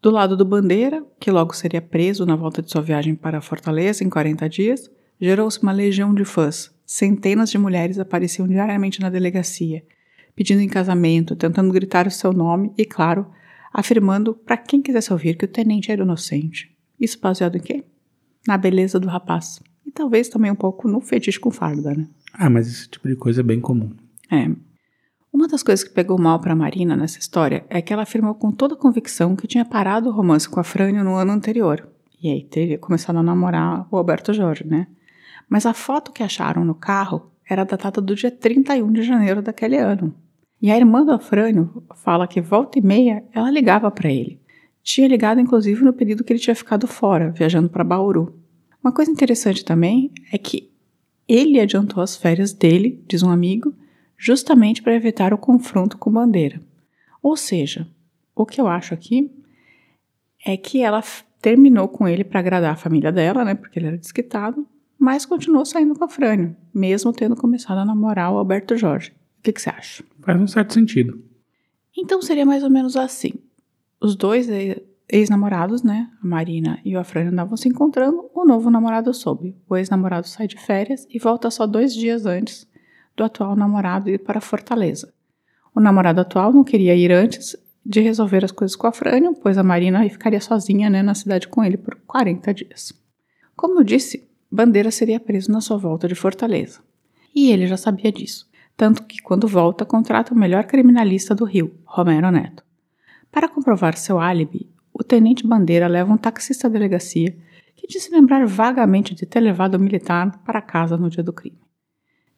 Do 0.08 0.14
lado 0.14 0.38
do 0.38 0.44
Bandeira, 0.46 1.04
que 1.20 1.30
logo 1.30 1.54
seria 1.54 1.82
preso 1.82 2.24
na 2.24 2.34
volta 2.34 2.62
de 2.62 2.70
sua 2.70 2.80
viagem 2.80 3.14
para 3.14 3.42
Fortaleza 3.42 4.02
em 4.02 4.08
40 4.08 4.48
dias, 4.48 4.90
gerou-se 5.20 5.62
uma 5.62 5.70
legião 5.70 6.14
de 6.14 6.24
fãs. 6.24 6.74
Centenas 6.86 7.50
de 7.50 7.58
mulheres 7.58 7.98
apareciam 7.98 8.48
diariamente 8.48 9.02
na 9.02 9.10
delegacia, 9.10 9.84
pedindo 10.34 10.62
em 10.62 10.66
casamento, 10.66 11.36
tentando 11.36 11.70
gritar 11.74 12.06
o 12.06 12.10
seu 12.10 12.32
nome 12.32 12.72
e, 12.78 12.86
claro, 12.86 13.26
afirmando 13.70 14.32
para 14.32 14.56
quem 14.56 14.80
quisesse 14.80 15.12
ouvir 15.12 15.36
que 15.36 15.44
o 15.44 15.48
tenente 15.48 15.92
era 15.92 16.02
inocente. 16.02 16.74
Isso 16.98 17.20
baseado 17.20 17.58
em 17.58 17.60
quê? 17.60 17.84
Na 18.46 18.56
beleza 18.56 18.98
do 18.98 19.08
rapaz. 19.08 19.60
E 19.84 19.90
talvez 19.90 20.30
também 20.30 20.50
um 20.50 20.56
pouco 20.56 20.88
no 20.88 21.02
fetiche 21.02 21.38
com 21.38 21.50
farda, 21.50 21.94
né? 21.94 22.08
Ah, 22.32 22.48
mas 22.48 22.66
esse 22.66 22.88
tipo 22.88 23.06
de 23.08 23.14
coisa 23.14 23.42
é 23.42 23.44
bem 23.44 23.60
comum. 23.60 23.90
É. 24.32 24.48
Uma 25.32 25.46
das 25.46 25.62
coisas 25.62 25.84
que 25.84 25.94
pegou 25.94 26.18
mal 26.18 26.40
para 26.40 26.56
Marina 26.56 26.96
nessa 26.96 27.18
história 27.18 27.64
é 27.68 27.82
que 27.82 27.92
ela 27.92 28.02
afirmou 28.02 28.34
com 28.34 28.50
toda 28.50 28.74
convicção 28.74 29.36
que 29.36 29.46
tinha 29.46 29.64
parado 29.64 30.08
o 30.08 30.12
romance 30.12 30.48
com 30.48 30.58
a 30.58 30.64
Frânio 30.64 31.04
no 31.04 31.14
ano 31.14 31.32
anterior. 31.32 31.86
E 32.20 32.30
aí 32.30 32.44
teria 32.44 32.78
começado 32.78 33.16
a 33.16 33.22
namorar 33.22 33.86
o 33.90 33.96
Alberto 33.96 34.32
Jorge, 34.32 34.66
né? 34.66 34.86
Mas 35.48 35.66
a 35.66 35.74
foto 35.74 36.12
que 36.12 36.22
acharam 36.22 36.64
no 36.64 36.74
carro 36.74 37.30
era 37.48 37.64
datada 37.64 38.00
do 38.00 38.14
dia 38.14 38.30
31 38.30 38.90
de 38.92 39.02
janeiro 39.02 39.40
daquele 39.40 39.76
ano. 39.76 40.14
E 40.60 40.70
a 40.70 40.76
irmã 40.76 41.04
do 41.04 41.12
Afrânio 41.12 41.84
fala 41.96 42.26
que 42.26 42.40
volta 42.40 42.78
e 42.78 42.82
meia 42.82 43.22
ela 43.32 43.50
ligava 43.50 43.90
para 43.90 44.10
ele. 44.10 44.40
Tinha 44.82 45.06
ligado 45.06 45.40
inclusive 45.40 45.84
no 45.84 45.92
período 45.92 46.24
que 46.24 46.32
ele 46.32 46.40
tinha 46.40 46.56
ficado 46.56 46.86
fora, 46.86 47.30
viajando 47.30 47.68
para 47.68 47.84
Bauru. 47.84 48.34
Uma 48.82 48.92
coisa 48.92 49.10
interessante 49.10 49.64
também 49.64 50.10
é 50.32 50.38
que 50.38 50.70
ele 51.28 51.60
adiantou 51.60 52.02
as 52.02 52.16
férias 52.16 52.52
dele, 52.52 53.04
diz 53.06 53.22
um 53.22 53.30
amigo, 53.30 53.74
justamente 54.18 54.82
para 54.82 54.94
evitar 54.94 55.32
o 55.32 55.38
confronto 55.38 55.96
com 55.96 56.10
Bandeira. 56.10 56.60
Ou 57.22 57.36
seja, 57.36 57.88
o 58.34 58.44
que 58.44 58.60
eu 58.60 58.66
acho 58.66 58.92
aqui 58.92 59.30
é 60.44 60.56
que 60.56 60.82
ela 60.82 61.02
terminou 61.40 61.88
com 61.88 62.08
ele 62.08 62.24
para 62.24 62.40
agradar 62.40 62.72
a 62.72 62.76
família 62.76 63.12
dela, 63.12 63.44
né, 63.44 63.54
porque 63.54 63.78
ele 63.78 63.86
era 63.86 63.96
desquitado, 63.96 64.66
mas 64.98 65.24
continuou 65.24 65.64
saindo 65.64 65.94
com 65.94 66.04
a 66.04 66.08
Frânio, 66.08 66.56
mesmo 66.74 67.12
tendo 67.12 67.36
começado 67.36 67.78
a 67.78 67.84
namorar 67.84 68.32
o 68.32 68.38
Alberto 68.38 68.76
Jorge. 68.76 69.12
O 69.38 69.42
que, 69.42 69.52
que 69.52 69.62
você 69.62 69.70
acha? 69.70 70.04
Faz 70.20 70.40
um 70.40 70.46
certo 70.48 70.74
sentido. 70.74 71.22
Então 71.96 72.20
seria 72.20 72.44
mais 72.44 72.64
ou 72.64 72.70
menos 72.70 72.96
assim. 72.96 73.34
Os 74.00 74.16
dois 74.16 74.48
ex-namorados, 75.08 75.82
né, 75.82 76.10
a 76.22 76.26
Marina 76.26 76.80
e 76.84 76.96
o 76.96 76.98
Afrânio 76.98 77.32
andavam 77.32 77.56
se 77.56 77.68
encontrando, 77.68 78.28
o 78.34 78.44
novo 78.44 78.70
namorado 78.70 79.14
soube. 79.14 79.56
O 79.68 79.76
ex-namorado 79.76 80.26
sai 80.26 80.48
de 80.48 80.60
férias 80.60 81.06
e 81.08 81.18
volta 81.18 81.50
só 81.50 81.66
dois 81.66 81.94
dias 81.94 82.26
antes 82.26 82.67
do 83.18 83.24
atual 83.24 83.54
namorado 83.54 84.08
ir 84.08 84.18
para 84.18 84.40
Fortaleza. 84.40 85.12
O 85.74 85.80
namorado 85.80 86.20
atual 86.20 86.52
não 86.52 86.64
queria 86.64 86.94
ir 86.94 87.12
antes 87.12 87.56
de 87.84 88.00
resolver 88.00 88.44
as 88.44 88.50
coisas 88.52 88.74
com 88.74 88.86
a 88.86 88.92
Frânio, 88.92 89.34
pois 89.34 89.58
a 89.58 89.62
Marina 89.62 90.08
ficaria 90.08 90.40
sozinha 90.40 90.88
né, 90.90 91.02
na 91.02 91.14
cidade 91.14 91.48
com 91.48 91.62
ele 91.62 91.76
por 91.76 91.96
40 92.06 92.54
dias. 92.54 92.92
Como 93.54 93.80
eu 93.80 93.84
disse, 93.84 94.28
Bandeira 94.50 94.90
seria 94.90 95.20
preso 95.20 95.52
na 95.52 95.60
sua 95.60 95.76
volta 95.76 96.08
de 96.08 96.14
Fortaleza. 96.14 96.80
E 97.34 97.52
ele 97.52 97.66
já 97.66 97.76
sabia 97.76 98.10
disso 98.10 98.48
tanto 98.78 99.02
que, 99.02 99.20
quando 99.20 99.48
volta, 99.48 99.84
contrata 99.84 100.32
o 100.32 100.38
melhor 100.38 100.62
criminalista 100.62 101.34
do 101.34 101.44
Rio, 101.44 101.74
Romero 101.84 102.30
Neto. 102.30 102.62
Para 103.30 103.48
comprovar 103.48 103.96
seu 103.96 104.20
álibi, 104.20 104.70
o 104.94 105.02
tenente 105.02 105.44
Bandeira 105.44 105.88
leva 105.88 106.12
um 106.12 106.16
taxista 106.16 106.68
à 106.68 106.70
delegacia 106.70 107.36
que 107.74 107.88
disse 107.88 108.12
lembrar 108.12 108.46
vagamente 108.46 109.16
de 109.16 109.26
ter 109.26 109.40
levado 109.40 109.74
o 109.74 109.80
militar 109.80 110.40
para 110.44 110.62
casa 110.62 110.96
no 110.96 111.10
dia 111.10 111.24
do 111.24 111.32
crime. 111.32 111.58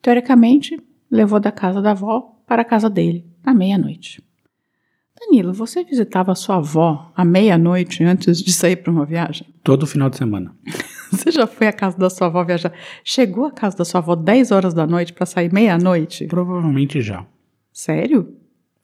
Teoricamente, 0.01 0.81
levou 1.09 1.39
da 1.39 1.51
casa 1.51 1.81
da 1.81 1.91
avó 1.91 2.37
para 2.47 2.63
a 2.63 2.65
casa 2.65 2.89
dele, 2.89 3.25
à 3.43 3.53
meia-noite. 3.53 4.23
Danilo, 5.19 5.53
você 5.53 5.83
visitava 5.83 6.33
sua 6.33 6.57
avó 6.57 7.11
à 7.15 7.23
meia-noite 7.23 8.03
antes 8.03 8.41
de 8.41 8.51
sair 8.51 8.77
para 8.77 8.91
uma 8.91 9.05
viagem? 9.05 9.47
Todo 9.63 9.85
final 9.85 10.09
de 10.09 10.17
semana. 10.17 10.55
Você 11.11 11.29
já 11.29 11.45
foi 11.45 11.67
à 11.67 11.73
casa 11.73 11.97
da 11.97 12.09
sua 12.09 12.27
avó 12.27 12.41
viajar? 12.41 12.71
Chegou 13.03 13.45
à 13.45 13.51
casa 13.51 13.75
da 13.75 13.83
sua 13.83 13.99
avó 13.99 14.15
10 14.15 14.49
horas 14.51 14.73
da 14.73 14.87
noite 14.87 15.11
para 15.11 15.25
sair 15.25 15.51
meia-noite? 15.51 16.25
Provavelmente 16.25 17.01
já. 17.01 17.27
Sério? 17.73 18.33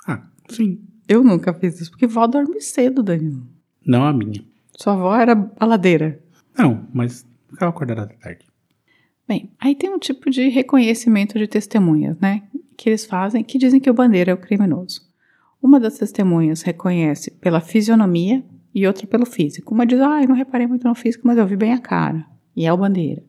Ah, 0.06 0.22
sim. 0.50 0.82
Eu 1.08 1.24
nunca 1.24 1.54
fiz 1.54 1.80
isso, 1.80 1.90
porque 1.90 2.06
vó 2.06 2.28
dorme 2.28 2.60
cedo, 2.60 3.02
Danilo. 3.02 3.48
Não 3.86 4.04
a 4.04 4.12
minha. 4.12 4.44
Sua 4.76 4.92
avó 4.94 5.16
era 5.16 5.34
baladeira? 5.34 6.22
Não, 6.58 6.86
mas 6.94 7.26
ficava 7.50 7.70
acordada 7.70 8.08
da 8.08 8.14
tarde. 8.14 8.46
Bem, 9.28 9.52
aí 9.60 9.76
tem 9.76 9.94
um 9.94 10.00
tipo 10.00 10.30
de 10.30 10.48
reconhecimento 10.48 11.38
de 11.38 11.48
testemunhas, 11.48 12.18
né? 12.20 12.44
Que 12.78 12.90
eles 12.90 13.06
fazem, 13.06 13.44
que 13.44 13.58
dizem 13.58 13.80
que 13.80 13.90
o 13.90 13.94
Bandeira 13.94 14.32
é 14.32 14.34
o 14.34 14.38
criminoso. 14.38 15.02
Uma 15.62 15.80
das 15.80 15.98
testemunhas 15.98 16.62
reconhece 16.62 17.32
pela 17.32 17.60
fisionomia 17.60 18.44
e 18.74 18.88
outra 18.88 19.06
pelo 19.06 19.26
físico. 19.26 19.74
Uma 19.74 19.86
diz, 19.86 20.00
ah, 20.00 20.22
eu 20.22 20.30
não 20.30 20.36
reparei 20.36 20.66
muito 20.66 20.88
no 20.88 20.96
físico, 20.96 21.28
mas 21.28 21.38
eu 21.38 21.46
vi 21.46 21.58
bem 21.58 21.74
a 21.74 21.80
cara. 21.80 22.26
E 22.56 22.66
é 22.66 22.72
o 22.72 22.78
Bandeira. 22.78 23.24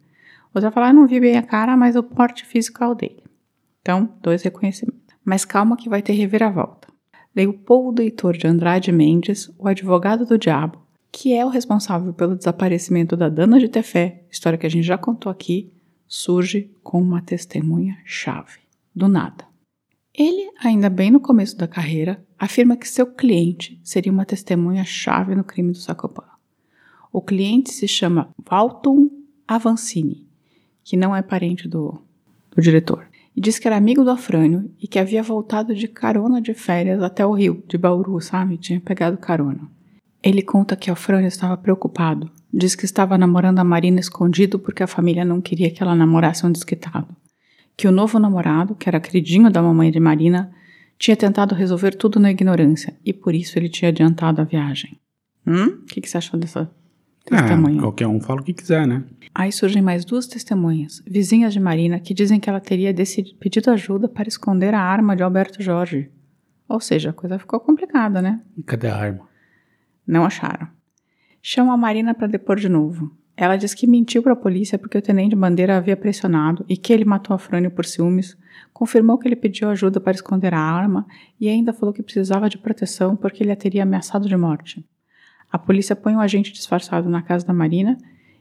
Outra 0.55 0.71
fala, 0.71 0.89
ah, 0.89 0.93
não 0.93 1.07
vi 1.07 1.19
bem 1.19 1.37
a 1.37 1.43
cara, 1.43 1.77
mas 1.77 1.97
o 1.97 2.03
porte 2.03 2.45
físico 2.45 2.85
é 2.85 2.87
o 2.87 2.95
dele. 2.95 3.25
Então, 3.83 4.09
dois 4.23 4.43
reconhecimentos. 4.43 5.17
Mas 5.25 5.45
calma 5.45 5.77
que 5.77 5.89
vai 5.89 6.01
ter 6.01 6.13
reviravolta. 6.13 6.89
Leopoldo 7.35 8.03
Heitor 8.03 8.37
de 8.37 8.47
Andrade 8.47 8.93
Mendes, 8.93 9.51
o 9.59 9.67
advogado 9.67 10.25
do 10.25 10.39
diabo, 10.39 10.79
que 11.11 11.35
é 11.35 11.45
o 11.45 11.49
responsável 11.49 12.13
pelo 12.13 12.37
desaparecimento 12.37 13.17
da 13.17 13.29
Dana 13.29 13.59
de 13.59 13.69
Tefé, 13.69 14.25
história 14.31 14.59
que 14.59 14.67
a 14.67 14.71
gente 14.71 14.85
já 14.85 14.99
contou 14.99 15.31
aqui, 15.31 15.73
surge 16.09 16.71
com 16.83 17.01
uma 17.01 17.21
testemunha-chave. 17.21 18.61
Do 18.95 19.07
nada. 19.07 19.47
Ele, 20.15 20.51
ainda 20.59 20.91
bem 20.91 21.11
no 21.11 21.21
começo 21.21 21.57
da 21.57 21.69
carreira, 21.69 22.21
afirma 22.37 22.77
que 22.77 22.89
seu 22.89 23.07
cliente 23.07 23.79
seria 23.85 24.11
uma 24.11 24.25
testemunha-chave 24.25 25.35
no 25.35 25.45
crime 25.45 25.71
do 25.71 25.79
Sacopan. 25.79 26.25
O 27.13 27.23
cliente 27.23 27.71
se 27.71 27.87
chama 27.87 28.35
Walton 28.51 29.11
Avancini, 29.47 30.27
que 30.83 30.97
não 30.97 31.15
é 31.15 31.23
parente 31.23 31.69
do, 31.69 32.03
do 32.51 32.61
diretor, 32.61 33.07
e 33.37 33.41
diz 33.41 33.59
que 33.59 33.69
era 33.69 33.77
amigo 33.77 34.03
do 34.03 34.11
Afrânio 34.11 34.69
e 34.83 34.89
que 34.89 34.99
havia 34.99 35.23
voltado 35.23 35.75
de 35.75 35.87
carona 35.87 36.43
de 36.43 36.53
férias 36.53 37.03
até 37.03 37.25
o 37.25 37.33
Rio, 37.33 37.63
de 37.69 37.79
Bauru, 37.79 38.21
sabe? 38.21 38.57
Tinha 38.57 38.81
pegado 38.81 39.17
carona. 39.17 39.71
Ele 40.21 40.43
conta 40.43 40.75
que 40.75 40.91
Afrânio 40.91 41.29
estava 41.29 41.57
preocupado. 41.57 42.31
Diz 42.53 42.75
que 42.75 42.85
estava 42.85 43.19
namorando 43.19 43.59
a 43.59 43.65
Marina 43.65 44.01
escondido 44.01 44.59
porque 44.59 44.83
a 44.83 44.87
família 44.87 45.25
não 45.25 45.41
queria 45.41 45.71
que 45.71 45.83
ela 45.83 45.95
namorasse 45.95 46.47
um 46.47 46.53
desquitado 46.53 47.15
que 47.79 47.87
o 47.87 47.93
novo 47.93 48.19
namorado, 48.19 48.75
que 48.75 48.89
era 48.89 48.99
queridinho 48.99 49.49
da 49.49 49.63
mamãe 49.63 49.93
de 49.93 50.01
Marina, 50.01 50.51
tinha 50.99 51.17
tentado 51.17 51.55
resolver 51.55 51.95
tudo 51.95 52.19
na 52.19 52.29
ignorância 52.29 52.93
e 53.05 53.13
por 53.13 53.37
isso 53.37 53.57
ele 53.57 53.69
tinha 53.69 53.91
adiantado 53.91 54.41
a 54.41 54.45
viagem. 54.45 54.99
Hum? 55.47 55.67
O 55.83 55.87
que, 55.87 56.01
que 56.01 56.11
você 56.11 56.19
achou 56.19 56.41
dessa 56.41 56.69
testemunha? 57.25 57.79
Ah, 57.79 57.83
qualquer 57.83 58.09
um 58.09 58.21
fala 58.21 58.41
o 58.41 58.45
que 58.45 58.53
quiser, 58.53 58.85
né? 58.85 59.05
Aí 59.33 59.53
surgem 59.53 59.81
mais 59.81 60.05
duas 60.05 60.27
testemunhas, 60.27 61.01
vizinhas 61.07 61.53
de 61.53 61.61
Marina, 61.61 62.01
que 62.01 62.13
dizem 62.13 62.41
que 62.41 62.51
ela 62.51 62.59
teria 62.59 62.93
pedido 63.39 63.71
ajuda 63.71 64.09
para 64.09 64.27
esconder 64.27 64.75
a 64.75 64.81
arma 64.81 65.15
de 65.15 65.23
Alberto 65.23 65.63
Jorge. 65.63 66.11
Ou 66.69 66.81
seja, 66.81 67.11
a 67.11 67.13
coisa 67.13 67.39
ficou 67.39 67.61
complicada, 67.61 68.21
né? 68.21 68.41
E 68.57 68.63
cadê 68.65 68.89
a 68.89 68.97
arma? 68.97 69.29
Não 70.05 70.25
acharam. 70.25 70.67
Chama 71.43 71.75
a 71.75 71.77
Marina 71.77 72.15
para 72.15 72.27
depor 72.27 72.57
de 72.57 72.69
novo. 72.69 73.11
Ela 73.37 73.57
diz 73.57 73.73
que 73.73 73.87
mentiu 73.87 74.21
para 74.21 74.33
a 74.33 74.37
polícia 74.37 74.77
porque 74.77 74.99
o 74.99 75.03
tenente 75.03 75.37
Bandeira 75.37 75.77
havia 75.77 75.97
pressionado 75.97 76.65
e 76.69 76.77
que 76.77 76.93
ele 76.93 77.05
matou 77.05 77.35
a 77.35 77.39
Frânio 77.39 77.71
por 77.71 77.85
ciúmes, 77.85 78.37
confirmou 78.73 79.17
que 79.17 79.29
ele 79.29 79.37
pediu 79.37 79.69
ajuda 79.69 80.01
para 80.01 80.13
esconder 80.13 80.53
a 80.53 80.61
arma 80.61 81.07
e 81.41 81.49
ainda 81.49 81.73
falou 81.73 81.93
que 81.93 82.03
precisava 82.03 82.51
de 82.51 82.59
proteção 82.59 83.15
porque 83.15 83.45
ele 83.45 83.53
a 83.53 83.57
teria 83.57 83.85
ameaçado 83.85 84.29
de 84.29 84.37
morte. 84.37 84.85
A 85.51 85.59
polícia 85.59 85.95
põe 85.95 86.17
um 86.17 86.21
agente 86.21 86.53
disfarçado 86.53 87.09
na 87.09 87.23
casa 87.23 87.47
da 87.47 87.53
Marina 87.53 87.97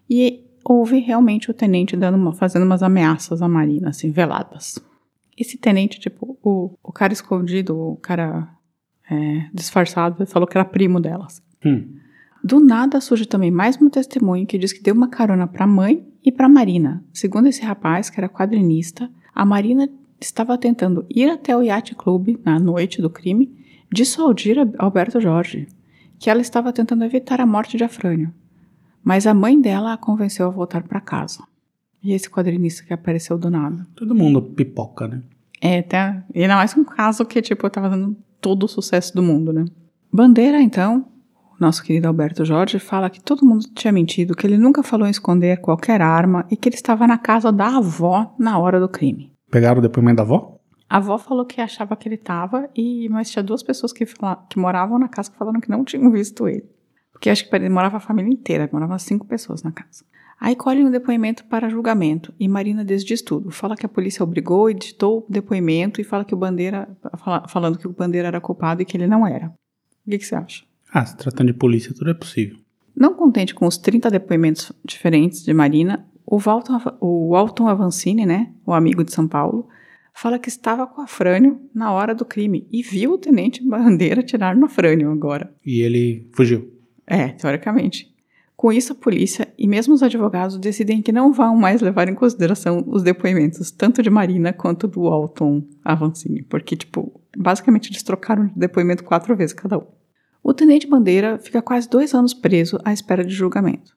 e 0.09 0.43
houve 0.63 0.99
realmente 0.99 1.51
o 1.51 1.53
tenente 1.53 1.95
dando 1.95 2.15
uma, 2.15 2.33
fazendo 2.33 2.65
umas 2.65 2.81
ameaças 2.81 3.41
à 3.41 3.47
Marina, 3.47 3.89
assim, 3.89 4.11
veladas. 4.11 4.79
Esse 5.37 5.57
tenente, 5.57 5.99
tipo, 5.99 6.37
o, 6.41 6.75
o 6.83 6.91
cara 6.91 7.13
escondido, 7.13 7.77
o 7.77 7.97
cara 7.97 8.49
é, 9.09 9.47
disfarçado, 9.53 10.25
falou 10.25 10.47
que 10.47 10.57
era 10.57 10.65
primo 10.65 10.99
delas. 10.99 11.41
Hum. 11.63 11.97
Do 12.43 12.59
nada 12.59 13.01
surge 13.01 13.25
também 13.25 13.51
mais 13.51 13.81
um 13.81 13.89
testemunho 13.89 14.45
que 14.45 14.57
diz 14.57 14.71
que 14.71 14.81
deu 14.81 14.93
uma 14.93 15.09
carona 15.09 15.47
para 15.47 15.65
a 15.65 15.67
mãe 15.67 16.05
e 16.23 16.31
para 16.31 16.47
Marina. 16.47 17.03
Segundo 17.13 17.47
esse 17.47 17.61
rapaz, 17.63 18.09
que 18.09 18.19
era 18.19 18.29
quadrinista, 18.29 19.09
a 19.33 19.45
Marina 19.45 19.89
estava 20.19 20.57
tentando 20.57 21.05
ir 21.09 21.29
até 21.29 21.55
o 21.55 21.61
Yacht 21.61 21.95
Club 21.95 22.39
na 22.43 22.59
noite 22.59 23.01
do 23.01 23.09
crime, 23.09 23.51
dissuadir 23.91 24.57
Alberto 24.77 25.19
Jorge, 25.19 25.67
que 26.19 26.29
ela 26.29 26.41
estava 26.41 26.73
tentando 26.73 27.03
evitar 27.03 27.39
a 27.39 27.45
morte 27.45 27.77
de 27.77 27.83
Afrânio. 27.83 28.33
Mas 29.03 29.25
a 29.25 29.33
mãe 29.33 29.59
dela 29.59 29.93
a 29.93 29.97
convenceu 29.97 30.47
a 30.47 30.51
voltar 30.51 30.83
para 30.83 30.99
casa. 30.99 31.43
E 32.03 32.13
esse 32.13 32.29
quadrinista 32.29 32.83
que 32.83 32.93
apareceu 32.93 33.37
do 33.37 33.49
nada. 33.49 33.87
Todo 33.95 34.15
mundo 34.15 34.41
pipoca, 34.41 35.07
né? 35.07 35.21
É, 35.61 35.81
tá. 35.81 36.23
E 36.33 36.41
ainda 36.41 36.55
mais 36.55 36.75
um 36.75 36.83
caso 36.83 37.25
que, 37.25 37.41
tipo, 37.41 37.69
tava 37.69 37.89
dando 37.89 38.15
todo 38.39 38.63
o 38.63 38.67
sucesso 38.67 39.15
do 39.15 39.23
mundo, 39.23 39.51
né? 39.51 39.65
Bandeira, 40.11 40.61
então, 40.61 41.05
nosso 41.59 41.83
querido 41.83 42.07
Alberto 42.07 42.45
Jorge, 42.45 42.79
fala 42.79 43.09
que 43.09 43.21
todo 43.21 43.45
mundo 43.45 43.65
tinha 43.73 43.91
mentido, 43.91 44.35
que 44.35 44.45
ele 44.45 44.57
nunca 44.57 44.83
falou 44.83 45.07
em 45.07 45.11
esconder 45.11 45.59
qualquer 45.59 46.01
arma 46.01 46.45
e 46.51 46.55
que 46.55 46.69
ele 46.69 46.75
estava 46.75 47.07
na 47.07 47.17
casa 47.17 47.51
da 47.51 47.77
avó 47.77 48.35
na 48.37 48.57
hora 48.59 48.79
do 48.79 48.89
crime. 48.89 49.31
Pegaram 49.49 49.79
o 49.79 49.81
depoimento 49.81 50.17
da 50.17 50.23
avó? 50.23 50.59
A 50.89 50.97
avó 50.97 51.17
falou 51.17 51.45
que 51.45 51.59
achava 51.59 51.95
que 51.95 52.07
ele 52.07 52.15
estava, 52.15 52.69
e 52.75 53.09
mas 53.09 53.29
tinha 53.29 53.43
duas 53.43 53.61
pessoas 53.61 53.91
que, 53.91 54.05
fala, 54.05 54.45
que 54.49 54.57
moravam 54.57 54.97
na 54.97 55.09
casa 55.09 55.29
que 55.29 55.37
falaram 55.37 55.59
que 55.59 55.69
não 55.69 55.83
tinham 55.83 56.09
visto 56.11 56.47
ele. 56.47 56.65
Porque 57.11 57.29
acho 57.29 57.49
que 57.49 57.69
morava 57.69 57.97
a 57.97 57.99
família 57.99 58.31
inteira, 58.31 58.69
moravam 58.71 58.97
cinco 58.97 59.25
pessoas 59.25 59.63
na 59.63 59.71
casa. 59.71 60.05
Aí 60.39 60.55
colhem 60.55 60.85
um 60.85 60.91
depoimento 60.91 61.45
para 61.45 61.67
julgamento 61.67 62.31
e 62.39 62.47
Marina 62.47 62.85
desdiz 62.85 63.23
tudo. 63.23 63.49
Fala 63.49 63.75
que 63.75 63.85
a 63.85 63.89
polícia 63.89 64.23
obrigou, 64.23 64.69
editou 64.69 65.25
o 65.27 65.31
depoimento 65.31 65.99
e 65.99 66.03
fala 66.03 66.23
que 66.23 66.35
o 66.35 66.37
Bandeira, 66.37 66.87
fala, 67.17 67.47
falando 67.47 67.79
que 67.79 67.87
o 67.87 67.91
Bandeira 67.91 68.27
era 68.27 68.39
culpado 68.39 68.81
e 68.81 68.85
que 68.85 68.95
ele 68.95 69.07
não 69.07 69.25
era. 69.25 69.47
O 69.47 70.09
que, 70.09 70.19
que 70.19 70.25
você 70.25 70.35
acha? 70.35 70.63
Ah, 70.91 71.05
se 71.05 71.17
tratando 71.17 71.47
de 71.47 71.53
polícia, 71.53 71.93
tudo 71.93 72.09
é 72.09 72.13
possível. 72.13 72.57
Não 72.95 73.13
contente 73.13 73.53
com 73.53 73.67
os 73.67 73.77
30 73.77 74.09
depoimentos 74.09 74.71
diferentes 74.83 75.43
de 75.43 75.53
Marina, 75.53 76.07
o 76.25 76.37
Walton, 76.37 76.79
o 76.99 77.29
Walton 77.29 77.67
Avancini, 77.67 78.25
né, 78.25 78.51
o 78.65 78.73
amigo 78.73 79.03
de 79.03 79.13
São 79.13 79.27
Paulo, 79.27 79.67
fala 80.13 80.39
que 80.39 80.49
estava 80.49 80.87
com 80.87 81.01
a 81.01 81.07
Frânio 81.07 81.61
na 81.73 81.91
hora 81.91 82.15
do 82.15 82.25
crime 82.25 82.67
e 82.71 82.81
viu 82.81 83.13
o 83.13 83.17
tenente 83.17 83.63
Bandeira 83.63 84.23
tirar 84.23 84.55
no 84.55 84.67
Frânio 84.67 85.11
agora. 85.11 85.53
E 85.63 85.81
ele 85.81 86.27
fugiu. 86.33 86.73
É, 87.05 87.29
teoricamente. 87.29 88.13
Com 88.55 88.73
isso, 88.73 88.93
a 88.93 88.95
polícia 88.95 89.47
e 89.55 89.67
mesmo 89.67 89.93
os 89.93 90.01
advogados 90.01 90.57
decidem 90.57 91.03
que 91.03 91.11
não 91.11 91.31
vão 91.31 91.55
mais 91.55 91.79
levar 91.79 92.09
em 92.09 92.15
consideração 92.15 92.83
os 92.87 93.03
depoimentos, 93.03 93.69
tanto 93.69 94.01
de 94.01 94.09
Marina 94.09 94.51
quanto 94.51 94.87
do 94.87 95.05
Alton 95.05 95.61
Avancini, 95.85 96.41
porque, 96.41 96.75
tipo, 96.75 97.21
basicamente 97.37 97.91
eles 97.91 98.01
trocaram 98.01 98.47
de 98.47 98.53
depoimento 98.55 99.03
quatro 99.03 99.35
vezes 99.35 99.53
cada 99.53 99.77
um. 99.77 99.85
O 100.43 100.53
tenente 100.53 100.87
Bandeira 100.87 101.37
fica 101.39 101.61
quase 101.61 101.89
dois 101.89 102.13
anos 102.13 102.33
preso 102.33 102.79
à 102.83 102.93
espera 102.93 103.23
de 103.23 103.33
julgamento. 103.33 103.95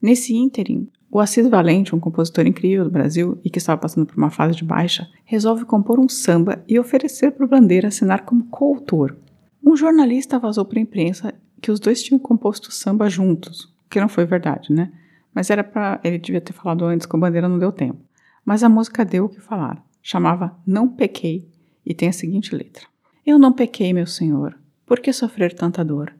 Nesse 0.00 0.34
ínterim, 0.34 0.88
o 1.10 1.20
Assis 1.20 1.46
Valente, 1.46 1.94
um 1.94 2.00
compositor 2.00 2.46
incrível 2.46 2.84
do 2.84 2.90
Brasil 2.90 3.38
e 3.44 3.50
que 3.50 3.58
estava 3.58 3.80
passando 3.80 4.06
por 4.06 4.16
uma 4.16 4.30
fase 4.30 4.56
de 4.56 4.64
baixa, 4.64 5.06
resolve 5.24 5.64
compor 5.64 6.00
um 6.00 6.08
samba 6.08 6.64
e 6.66 6.78
oferecer 6.78 7.32
para 7.32 7.44
o 7.44 7.48
Bandeira 7.48 7.88
assinar 7.88 8.24
como 8.24 8.46
coautor. 8.46 9.14
Um 9.62 9.76
jornalista 9.76 10.38
vazou 10.38 10.64
para 10.64 10.78
a 10.78 10.82
imprensa 10.82 11.34
que 11.60 11.70
os 11.70 11.78
dois 11.78 12.02
tinham 12.02 12.18
composto 12.18 12.72
samba 12.72 13.08
juntos, 13.08 13.72
que 13.88 14.00
não 14.00 14.08
foi 14.08 14.24
verdade, 14.24 14.72
né? 14.72 14.90
Mas 15.34 15.50
era 15.50 15.62
para 15.62 16.00
ele 16.02 16.18
devia 16.18 16.40
ter 16.40 16.52
falado 16.52 16.84
antes 16.84 17.06
com 17.06 17.20
bandeira 17.20 17.48
não 17.48 17.58
deu 17.58 17.70
tempo. 17.70 18.00
Mas 18.44 18.64
a 18.64 18.68
música 18.68 19.04
deu 19.04 19.26
o 19.26 19.28
que 19.28 19.40
falar. 19.40 19.84
Chamava 20.02 20.58
Não 20.66 20.88
Pequei 20.88 21.48
e 21.86 21.94
tem 21.94 22.08
a 22.08 22.12
seguinte 22.12 22.54
letra: 22.54 22.86
Eu 23.24 23.38
não 23.38 23.52
pequei, 23.52 23.92
meu 23.92 24.06
senhor. 24.06 24.58
Por 24.86 25.00
que 25.00 25.12
sofrer 25.12 25.54
tanta 25.54 25.84
dor? 25.84 26.14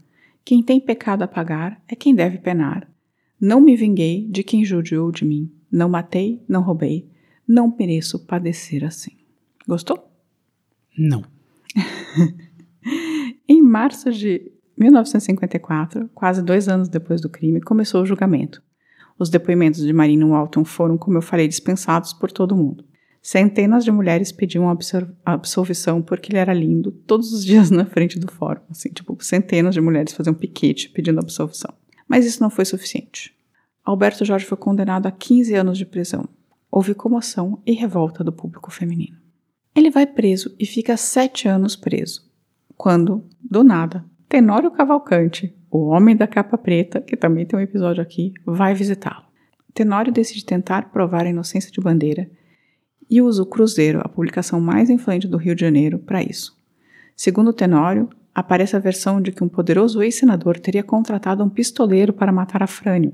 Quem 0.44 0.62
tem 0.62 0.80
pecado 0.80 1.22
a 1.22 1.28
pagar 1.28 1.80
é 1.86 1.94
quem 1.94 2.14
deve 2.14 2.38
penar. 2.38 2.88
Não 3.40 3.60
me 3.60 3.76
vinguei 3.76 4.26
de 4.28 4.42
quem 4.42 4.64
judiou 4.64 5.10
de 5.10 5.24
mim. 5.24 5.50
Não 5.70 5.88
matei, 5.88 6.42
não 6.48 6.62
roubei. 6.62 7.08
Não 7.46 7.74
mereço 7.76 8.24
padecer 8.26 8.84
assim. 8.84 9.16
Gostou? 9.66 10.10
Não. 10.96 11.24
em 13.48 13.62
março 13.62 14.10
de 14.10 14.52
1954, 14.76 16.08
quase 16.14 16.42
dois 16.42 16.68
anos 16.68 16.88
depois 16.88 17.20
do 17.20 17.28
crime, 17.28 17.60
começou 17.60 18.02
o 18.02 18.06
julgamento. 18.06 18.62
Os 19.18 19.28
depoimentos 19.28 19.84
de 19.84 19.92
Marino 19.92 20.30
Walton 20.30 20.64
foram, 20.64 20.98
como 20.98 21.18
eu 21.18 21.22
falei, 21.22 21.46
dispensados 21.46 22.12
por 22.12 22.32
todo 22.32 22.56
mundo. 22.56 22.84
Centenas 23.22 23.84
de 23.84 23.92
mulheres 23.92 24.32
pediam 24.32 24.66
absolvição 25.24 26.02
porque 26.02 26.32
ele 26.32 26.40
era 26.40 26.52
lindo 26.52 26.90
todos 26.90 27.32
os 27.32 27.44
dias 27.44 27.70
na 27.70 27.86
frente 27.86 28.18
do 28.18 28.30
fórum. 28.30 28.60
Assim, 28.68 28.88
tipo, 28.88 29.16
centenas 29.22 29.74
de 29.74 29.80
mulheres 29.80 30.12
faziam 30.12 30.34
piquete 30.34 30.88
pedindo 30.88 31.20
absolvição. 31.20 31.72
Mas 32.08 32.26
isso 32.26 32.42
não 32.42 32.50
foi 32.50 32.64
suficiente. 32.64 33.32
Alberto 33.84 34.24
Jorge 34.24 34.44
foi 34.44 34.58
condenado 34.58 35.06
a 35.06 35.12
15 35.12 35.54
anos 35.54 35.78
de 35.78 35.86
prisão. 35.86 36.28
Houve 36.68 36.94
comoção 36.94 37.62
e 37.64 37.72
revolta 37.72 38.24
do 38.24 38.32
público 38.32 38.72
feminino. 38.72 39.16
Ele 39.72 39.88
vai 39.88 40.06
preso 40.06 40.52
e 40.58 40.66
fica 40.66 40.96
sete 40.96 41.46
anos 41.46 41.76
preso, 41.76 42.28
quando, 42.76 43.24
do 43.40 43.62
nada, 43.62 44.04
Tenório 44.28 44.70
Cavalcante, 44.70 45.54
o 45.70 45.86
homem 45.86 46.16
da 46.16 46.26
capa 46.26 46.58
preta, 46.58 47.00
que 47.00 47.16
também 47.16 47.46
tem 47.46 47.58
um 47.58 47.62
episódio 47.62 48.02
aqui, 48.02 48.34
vai 48.44 48.74
visitá-lo. 48.74 49.24
Tenório 49.72 50.12
decide 50.12 50.44
tentar 50.44 50.90
provar 50.90 51.24
a 51.24 51.30
inocência 51.30 51.70
de 51.70 51.80
Bandeira 51.80 52.28
e 53.12 53.20
usa 53.20 53.42
o 53.42 53.46
Cruzeiro, 53.46 54.00
a 54.02 54.08
publicação 54.08 54.58
mais 54.58 54.88
influente 54.88 55.28
do 55.28 55.36
Rio 55.36 55.54
de 55.54 55.60
Janeiro, 55.60 55.98
para 55.98 56.22
isso. 56.22 56.56
Segundo 57.14 57.52
Tenório, 57.52 58.08
aparece 58.34 58.74
a 58.74 58.78
versão 58.78 59.20
de 59.20 59.30
que 59.30 59.44
um 59.44 59.50
poderoso 59.50 60.02
ex-senador 60.02 60.58
teria 60.58 60.82
contratado 60.82 61.44
um 61.44 61.48
pistoleiro 61.50 62.14
para 62.14 62.32
matar 62.32 62.62
a 62.62 62.66
Frânio, 62.66 63.12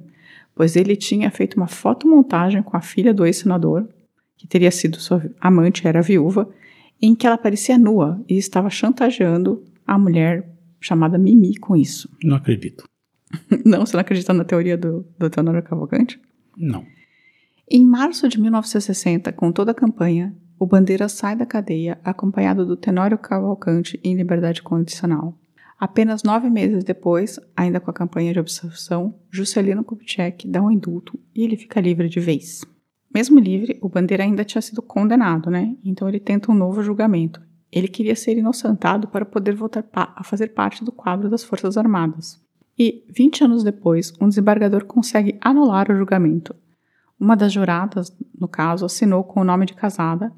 pois 0.54 0.76
ele 0.76 0.94
tinha 0.94 1.28
feito 1.32 1.56
uma 1.56 1.66
fotomontagem 1.66 2.62
com 2.62 2.76
a 2.76 2.80
filha 2.80 3.12
do 3.12 3.26
ex-senador, 3.26 3.88
que 4.36 4.46
teria 4.46 4.70
sido 4.70 5.00
sua 5.00 5.28
amante, 5.40 5.84
era 5.84 6.00
viúva, 6.00 6.48
em 7.02 7.12
que 7.12 7.26
ela 7.26 7.36
parecia 7.36 7.76
nua 7.76 8.24
e 8.28 8.38
estava 8.38 8.70
chantageando 8.70 9.64
a 9.84 9.98
mulher 9.98 10.48
chamada 10.80 11.18
Mimi 11.18 11.56
com 11.56 11.74
isso. 11.74 12.08
Não 12.22 12.36
acredito. 12.36 12.84
não, 13.66 13.84
você 13.84 13.96
não 13.96 14.00
acredita 14.00 14.32
na 14.32 14.44
teoria 14.44 14.78
do, 14.78 15.04
do 15.18 15.28
Tenório 15.28 15.60
Cavalcante? 15.60 16.20
Não. 16.56 16.86
Em 17.70 17.84
março 17.84 18.26
de 18.28 18.40
1960, 18.40 19.30
com 19.34 19.52
toda 19.52 19.72
a 19.72 19.74
campanha, 19.74 20.34
o 20.58 20.66
Bandeira 20.66 21.06
sai 21.06 21.36
da 21.36 21.44
cadeia 21.44 22.00
acompanhado 22.02 22.64
do 22.64 22.78
Tenório 22.78 23.18
Cavalcante 23.18 24.00
em 24.02 24.16
liberdade 24.16 24.62
condicional. 24.62 25.38
Apenas 25.78 26.22
nove 26.22 26.48
meses 26.48 26.82
depois, 26.82 27.38
ainda 27.54 27.78
com 27.78 27.90
a 27.90 27.94
campanha 27.94 28.32
de 28.32 28.40
observação, 28.40 29.14
Juscelino 29.30 29.84
Kubitschek 29.84 30.48
dá 30.48 30.62
um 30.62 30.70
indulto 30.70 31.20
e 31.34 31.44
ele 31.44 31.58
fica 31.58 31.78
livre 31.78 32.08
de 32.08 32.18
vez. 32.18 32.62
Mesmo 33.14 33.38
livre, 33.38 33.78
o 33.82 33.88
Bandeira 33.90 34.24
ainda 34.24 34.46
tinha 34.46 34.62
sido 34.62 34.80
condenado, 34.80 35.50
né? 35.50 35.76
Então 35.84 36.08
ele 36.08 36.18
tenta 36.18 36.50
um 36.50 36.54
novo 36.54 36.82
julgamento. 36.82 37.38
Ele 37.70 37.86
queria 37.86 38.16
ser 38.16 38.38
inocentado 38.38 39.08
para 39.08 39.26
poder 39.26 39.54
voltar 39.54 39.84
a 39.94 40.24
fazer 40.24 40.54
parte 40.54 40.82
do 40.82 40.90
quadro 40.90 41.28
das 41.28 41.44
Forças 41.44 41.76
Armadas. 41.76 42.40
E, 42.78 43.04
20 43.14 43.44
anos 43.44 43.62
depois, 43.62 44.14
um 44.18 44.26
desembargador 44.26 44.86
consegue 44.86 45.36
anular 45.42 45.92
o 45.92 45.96
julgamento. 45.96 46.54
Uma 47.18 47.36
das 47.36 47.52
juradas, 47.52 48.16
no 48.38 48.46
caso, 48.46 48.84
assinou 48.84 49.24
com 49.24 49.40
o 49.40 49.44
nome 49.44 49.66
de 49.66 49.74
casada, 49.74 50.32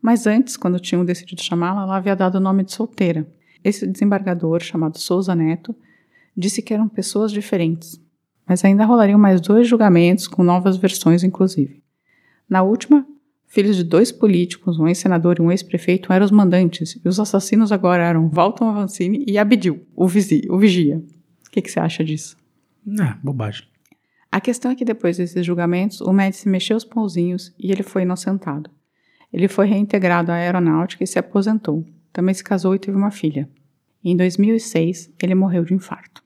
mas 0.00 0.26
antes, 0.26 0.56
quando 0.56 0.80
tinham 0.80 1.04
decidido 1.04 1.42
chamá-la, 1.42 1.82
ela 1.82 1.96
havia 1.96 2.16
dado 2.16 2.36
o 2.36 2.40
nome 2.40 2.64
de 2.64 2.72
solteira. 2.72 3.26
Esse 3.62 3.86
desembargador, 3.86 4.62
chamado 4.62 4.98
Souza 4.98 5.34
Neto, 5.34 5.74
disse 6.36 6.62
que 6.62 6.72
eram 6.72 6.88
pessoas 6.88 7.32
diferentes, 7.32 8.00
mas 8.46 8.64
ainda 8.64 8.84
rolariam 8.84 9.18
mais 9.18 9.40
dois 9.40 9.68
julgamentos 9.68 10.26
com 10.26 10.42
novas 10.42 10.76
versões, 10.76 11.22
inclusive. 11.22 11.82
Na 12.48 12.62
última, 12.62 13.06
Filhos 13.50 13.74
de 13.74 13.82
dois 13.82 14.12
políticos, 14.12 14.78
um 14.78 14.86
ex-senador 14.86 15.38
e 15.38 15.42
um 15.42 15.50
ex-prefeito, 15.50 16.12
eram 16.12 16.24
os 16.24 16.30
mandantes, 16.30 16.96
e 17.04 17.08
os 17.08 17.18
assassinos 17.18 17.72
agora 17.72 18.04
eram 18.04 18.28
Walton 18.28 18.68
Avancini 18.68 19.24
e 19.26 19.36
Abdil, 19.36 19.84
o, 19.96 20.06
vizi, 20.06 20.46
o 20.48 20.56
vigia. 20.56 21.02
O 21.44 21.50
que, 21.50 21.60
que 21.60 21.68
você 21.68 21.80
acha 21.80 22.04
disso? 22.04 22.36
Ah, 23.00 23.18
bobagem. 23.20 23.66
A 24.30 24.40
questão 24.40 24.70
é 24.70 24.76
que 24.76 24.84
depois 24.84 25.16
desses 25.16 25.44
julgamentos, 25.44 26.00
o 26.00 26.12
Médici 26.12 26.48
mexeu 26.48 26.76
os 26.76 26.84
pauzinhos 26.84 27.52
e 27.58 27.72
ele 27.72 27.82
foi 27.82 28.02
inocentado. 28.02 28.70
Ele 29.32 29.48
foi 29.48 29.66
reintegrado 29.66 30.30
à 30.30 30.36
aeronáutica 30.36 31.02
e 31.02 31.06
se 31.06 31.18
aposentou. 31.18 31.84
Também 32.12 32.34
se 32.34 32.44
casou 32.44 32.74
e 32.74 32.78
teve 32.78 32.96
uma 32.96 33.10
filha. 33.10 33.48
Em 34.02 34.16
2006, 34.16 35.12
ele 35.20 35.34
morreu 35.34 35.64
de 35.64 35.74
infarto. 35.74 36.22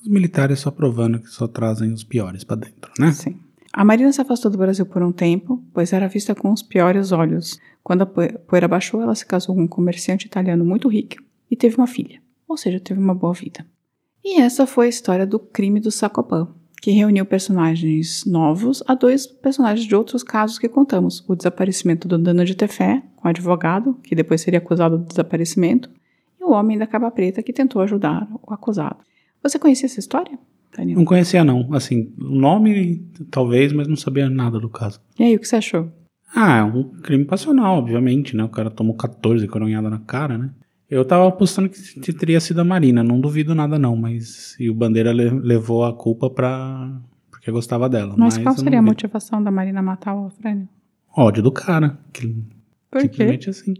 Os 0.00 0.08
militares 0.08 0.60
só 0.60 0.70
provando 0.70 1.20
que 1.20 1.28
só 1.28 1.46
trazem 1.46 1.92
os 1.92 2.04
piores 2.04 2.44
para 2.44 2.56
dentro, 2.56 2.90
né? 2.98 3.12
Sim. 3.12 3.38
A 3.72 3.84
Marina 3.84 4.12
se 4.12 4.20
afastou 4.20 4.50
do 4.50 4.58
Brasil 4.58 4.86
por 4.86 5.02
um 5.02 5.12
tempo, 5.12 5.62
pois 5.72 5.92
era 5.92 6.08
vista 6.08 6.34
com 6.34 6.52
os 6.52 6.62
piores 6.62 7.12
olhos. 7.12 7.60
Quando 7.82 8.02
a 8.02 8.06
poeira 8.06 8.66
baixou, 8.66 9.00
ela 9.00 9.14
se 9.14 9.26
casou 9.26 9.54
com 9.54 9.62
um 9.62 9.68
comerciante 9.68 10.26
italiano 10.26 10.64
muito 10.64 10.88
rico 10.88 11.22
e 11.50 11.56
teve 11.56 11.76
uma 11.76 11.86
filha, 11.86 12.20
ou 12.48 12.56
seja, 12.56 12.80
teve 12.80 12.98
uma 12.98 13.14
boa 13.14 13.32
vida. 13.32 13.64
E 14.24 14.40
essa 14.40 14.66
foi 14.66 14.86
a 14.86 14.88
história 14.88 15.26
do 15.26 15.38
crime 15.38 15.78
do 15.78 15.90
Sacopan, 15.90 16.48
que 16.80 16.90
reuniu 16.90 17.26
personagens 17.26 18.24
novos 18.24 18.82
a 18.86 18.94
dois 18.94 19.26
personagens 19.26 19.86
de 19.86 19.94
outros 19.94 20.22
casos 20.22 20.58
que 20.58 20.68
contamos: 20.68 21.24
o 21.28 21.36
desaparecimento 21.36 22.08
do 22.08 22.18
Dano 22.18 22.44
de 22.44 22.54
Tefé, 22.54 23.02
com 23.16 23.28
o 23.28 23.30
advogado, 23.30 23.94
que 24.02 24.14
depois 24.14 24.40
seria 24.40 24.58
acusado 24.58 24.98
do 24.98 25.04
desaparecimento, 25.04 25.90
e 26.40 26.44
o 26.44 26.52
homem 26.52 26.78
da 26.78 26.86
capa 26.86 27.10
preta, 27.10 27.42
que 27.42 27.52
tentou 27.52 27.82
ajudar 27.82 28.26
o 28.42 28.52
acusado. 28.52 28.96
Você 29.42 29.58
conhecia 29.58 29.86
essa 29.86 30.00
história? 30.00 30.38
Daniel? 30.76 30.98
Não 30.98 31.04
conhecia, 31.04 31.44
não. 31.44 31.72
Assim, 31.74 32.12
o 32.18 32.34
nome 32.34 33.04
talvez, 33.30 33.72
mas 33.72 33.88
não 33.88 33.96
sabia 33.96 34.30
nada 34.30 34.58
do 34.58 34.68
caso. 34.68 35.00
E 35.18 35.24
aí, 35.24 35.36
o 35.36 35.38
que 35.38 35.48
você 35.48 35.56
achou? 35.56 35.90
Ah, 36.34 36.58
é 36.58 36.62
um 36.62 36.84
crime 37.02 37.24
passional, 37.24 37.76
obviamente, 37.76 38.36
né? 38.36 38.44
O 38.44 38.48
cara 38.48 38.70
tomou 38.70 38.94
14 38.94 39.46
coronhadas 39.48 39.90
na 39.90 39.98
cara, 39.98 40.38
né? 40.38 40.50
Eu 40.90 41.04
tava 41.04 41.28
apostando 41.28 41.68
que 41.68 42.12
teria 42.12 42.40
sido 42.40 42.60
a 42.60 42.64
Marina, 42.64 43.04
não 43.04 43.20
duvido 43.20 43.54
nada 43.54 43.78
não, 43.78 43.94
mas 43.94 44.56
e 44.58 44.68
o 44.68 44.74
Bandeira 44.74 45.12
le 45.12 45.30
levou 45.30 45.84
a 45.84 45.94
culpa 45.94 46.28
pra... 46.28 47.00
porque 47.30 47.50
gostava 47.52 47.88
dela. 47.88 48.14
Mas, 48.18 48.36
mas 48.36 48.42
qual 48.42 48.56
seria 48.56 48.80
a 48.80 48.82
motivação 48.82 49.42
da 49.42 49.52
Marina 49.52 49.80
matar 49.80 50.14
o 50.14 50.24
Alfredo? 50.24 50.68
Ódio 51.16 51.42
do 51.42 51.52
cara. 51.52 51.96
Que, 52.12 52.34
Por 52.90 53.02
simplesmente 53.02 53.44
quê? 53.44 53.50
assim. 53.50 53.74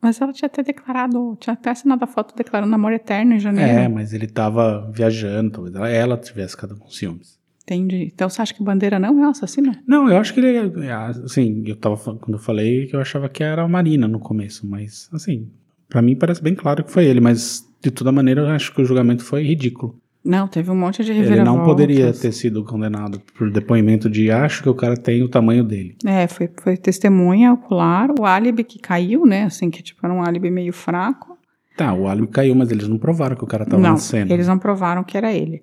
Mas 0.00 0.20
ela 0.20 0.32
tinha 0.32 0.46
até 0.46 0.62
declarado, 0.62 1.36
tinha 1.40 1.54
até 1.54 1.70
assinado 1.70 2.04
a 2.04 2.06
foto 2.06 2.34
declarando 2.34 2.74
amor 2.74 2.92
eterno 2.92 3.34
em 3.34 3.40
janeiro. 3.40 3.70
É, 3.70 3.88
mas 3.88 4.12
ele 4.12 4.26
tava 4.26 4.90
viajando, 4.94 5.50
talvez 5.50 5.74
ela 5.74 6.16
tivesse 6.16 6.54
ficado 6.54 6.76
com 6.76 6.88
ciúmes. 6.88 7.38
Entendi. 7.64 8.10
Então 8.14 8.28
você 8.28 8.40
acha 8.40 8.54
que 8.54 8.62
Bandeira 8.62 8.98
não 8.98 9.08
é 9.08 9.26
um 9.26 9.30
assassino? 9.30 9.72
Não, 9.86 10.08
eu 10.08 10.16
acho 10.18 10.32
que 10.32 10.40
ele 10.40 10.86
é, 10.86 10.92
assim, 10.94 11.64
eu 11.66 11.74
tava 11.74 11.96
quando 11.96 12.34
eu 12.34 12.38
falei 12.38 12.86
que 12.86 12.94
eu 12.94 13.00
achava 13.00 13.28
que 13.28 13.42
era 13.42 13.62
a 13.62 13.68
Marina 13.68 14.06
no 14.06 14.20
começo, 14.20 14.66
mas 14.66 15.08
assim, 15.12 15.50
para 15.88 16.02
mim 16.02 16.16
parece 16.16 16.42
bem 16.42 16.54
claro 16.54 16.84
que 16.84 16.90
foi 16.90 17.04
ele, 17.06 17.20
mas 17.20 17.64
de 17.82 17.90
toda 17.90 18.10
maneira 18.12 18.42
eu 18.42 18.48
acho 18.48 18.74
que 18.74 18.82
o 18.82 18.84
julgamento 18.84 19.24
foi 19.24 19.42
ridículo. 19.44 19.98
Não, 20.24 20.48
teve 20.48 20.72
um 20.72 20.76
monte 20.76 21.04
de 21.04 21.12
Ele 21.12 21.20
reviravoltas. 21.20 21.56
não 21.56 21.64
poderia 21.64 22.12
ter 22.12 22.32
sido 22.32 22.64
condenado 22.64 23.22
por 23.38 23.48
depoimento 23.48 24.10
de 24.10 24.28
acho 24.28 24.60
que 24.60 24.68
o 24.68 24.74
cara 24.74 24.96
tem 24.96 25.22
o 25.22 25.28
tamanho 25.28 25.62
dele. 25.62 25.96
É, 26.04 26.26
foi, 26.26 26.50
foi 26.60 26.76
testemunha 26.76 27.52
ocular, 27.52 28.10
o 28.18 28.24
álibi 28.24 28.64
que 28.64 28.80
caiu, 28.80 29.24
né? 29.24 29.44
Assim, 29.44 29.70
que 29.70 29.80
tipo, 29.84 30.04
era 30.04 30.12
um 30.12 30.20
álibi 30.20 30.50
meio 30.50 30.72
fraco. 30.72 31.38
Tá, 31.76 31.94
o 31.94 32.08
álibi 32.08 32.26
caiu, 32.26 32.56
mas 32.56 32.72
eles 32.72 32.88
não 32.88 32.98
provaram 32.98 33.36
que 33.36 33.44
o 33.44 33.46
cara 33.46 33.64
tava 33.64 33.80
não, 33.80 33.90
na 33.92 33.96
cena. 33.98 34.32
eles 34.32 34.48
não 34.48 34.58
provaram 34.58 35.04
que 35.04 35.16
era 35.16 35.32
ele. 35.32 35.62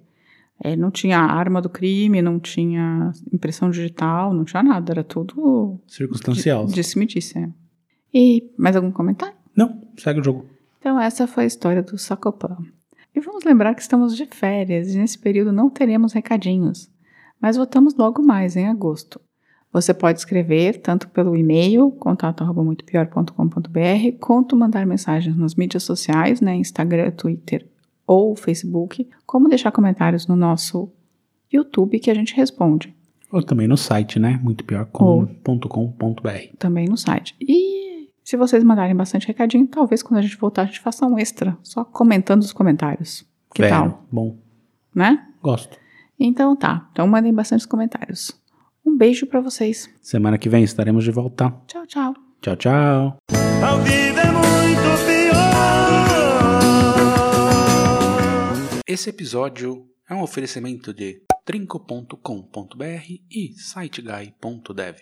É, 0.64 0.78
não 0.78 0.90
tinha 0.90 1.20
arma 1.20 1.62
do 1.62 1.68
crime, 1.68 2.22
não 2.22 2.40
tinha 2.40 3.12
impressão 3.34 3.70
digital, 3.70 4.34
não 4.34 4.46
tinha 4.46 4.64
nada, 4.64 4.94
era 4.94 5.04
tudo 5.04 5.78
Circunstancial. 5.88 6.68
disse-me-disse. 6.68 7.38
é. 7.38 7.50
E 8.14 8.50
mais 8.58 8.78
algum 8.78 8.92
comentário? 8.92 9.36
Não, 9.56 9.82
segue 9.98 10.20
o 10.20 10.24
jogo. 10.24 10.46
Então, 10.80 11.00
essa 11.00 11.28
foi 11.28 11.44
a 11.44 11.48
história 11.48 11.82
do 11.82 11.98
Sacopan. 11.98 12.58
E 13.16 13.20
vamos 13.20 13.44
lembrar 13.44 13.76
que 13.76 13.82
estamos 13.82 14.16
de 14.16 14.26
férias 14.26 14.94
e 14.94 14.98
nesse 14.98 15.20
período 15.20 15.52
não 15.52 15.70
teremos 15.70 16.13
recadinhos, 16.13 16.89
mas 17.39 17.58
voltamos 17.58 17.96
logo 17.96 18.24
mais 18.24 18.56
em 18.56 18.68
agosto. 18.68 19.22
Você 19.72 19.94
pode 19.94 20.20
escrever 20.20 20.82
tanto 20.82 21.08
pelo 21.10 21.36
e-mail, 21.36 21.92
contato.muitopior.com.br, 21.92 24.18
quanto 24.20 24.56
mandar 24.56 24.86
mensagens 24.86 25.36
nas 25.36 25.56
mídias 25.56 25.84
sociais, 25.84 26.42
né, 26.42 26.56
Instagram, 26.56 27.12
Twitter 27.12 27.68
ou 28.06 28.36
Facebook, 28.36 29.10
como 29.26 29.50
deixar 29.50 29.72
comentários 29.72 30.28
no 30.28 30.36
nosso 30.36 30.92
YouTube 31.52 32.00
que 32.00 32.12
a 32.12 32.16
gente 32.16 32.36
responde, 32.36 32.94
Ou 33.32 33.42
também 33.42 33.68
no 33.68 33.78
site, 33.78 34.20
né? 34.20 34.39
Muito 34.44 34.63
pior 34.63 34.86
com.com.br. 34.86 36.30
também 36.60 36.88
no 36.88 36.98
site. 36.98 37.36
E 37.39 37.73
se 38.34 38.38
vocês 38.38 38.63
mandarem 38.63 38.96
bastante 38.96 39.28
recadinho, 39.28 39.67
talvez 39.67 40.02
quando 40.02 40.17
a 40.17 40.22
gente 40.24 40.36
voltar 40.38 40.63
a 40.63 40.65
gente 40.65 40.80
faça 40.80 41.06
um 41.06 41.19
extra, 41.19 41.56
só 41.62 41.84
comentando 41.86 42.41
os 42.41 42.52
comentários. 42.52 43.24
Que 43.54 43.69
tal? 43.69 44.04
Bom, 44.12 44.39
Né? 44.96 45.24
gosto. 45.39 45.78
Então 46.19 46.56
tá. 46.56 46.89
Então 46.91 47.06
mandem 47.08 47.32
bastante 47.32 47.67
comentários. 47.67 48.32
Um 48.84 48.98
beijo 48.98 49.28
pra 49.28 49.39
vocês. 49.39 49.88
Semana 50.02 50.39
que 50.39 50.50
vem 50.50 50.63
estaremos 50.63 51.04
de 51.04 51.12
volta. 51.12 51.54
Tchau, 51.67 51.86
tchau. 51.86 52.15
Tchau, 52.41 52.56
tchau. 52.56 53.17
A 53.30 53.76
vida 53.84 54.22
é 54.22 54.32
muito 54.32 55.06
pior. 55.06 55.43
Esse 58.88 59.12
episódio 59.12 59.86
é 60.10 60.15
um 60.15 60.24
oferecimento 60.24 60.91
de 60.91 61.22
trinco.com.br 61.46 62.84
e 63.30 63.54
siteguy.dev. 63.60 64.96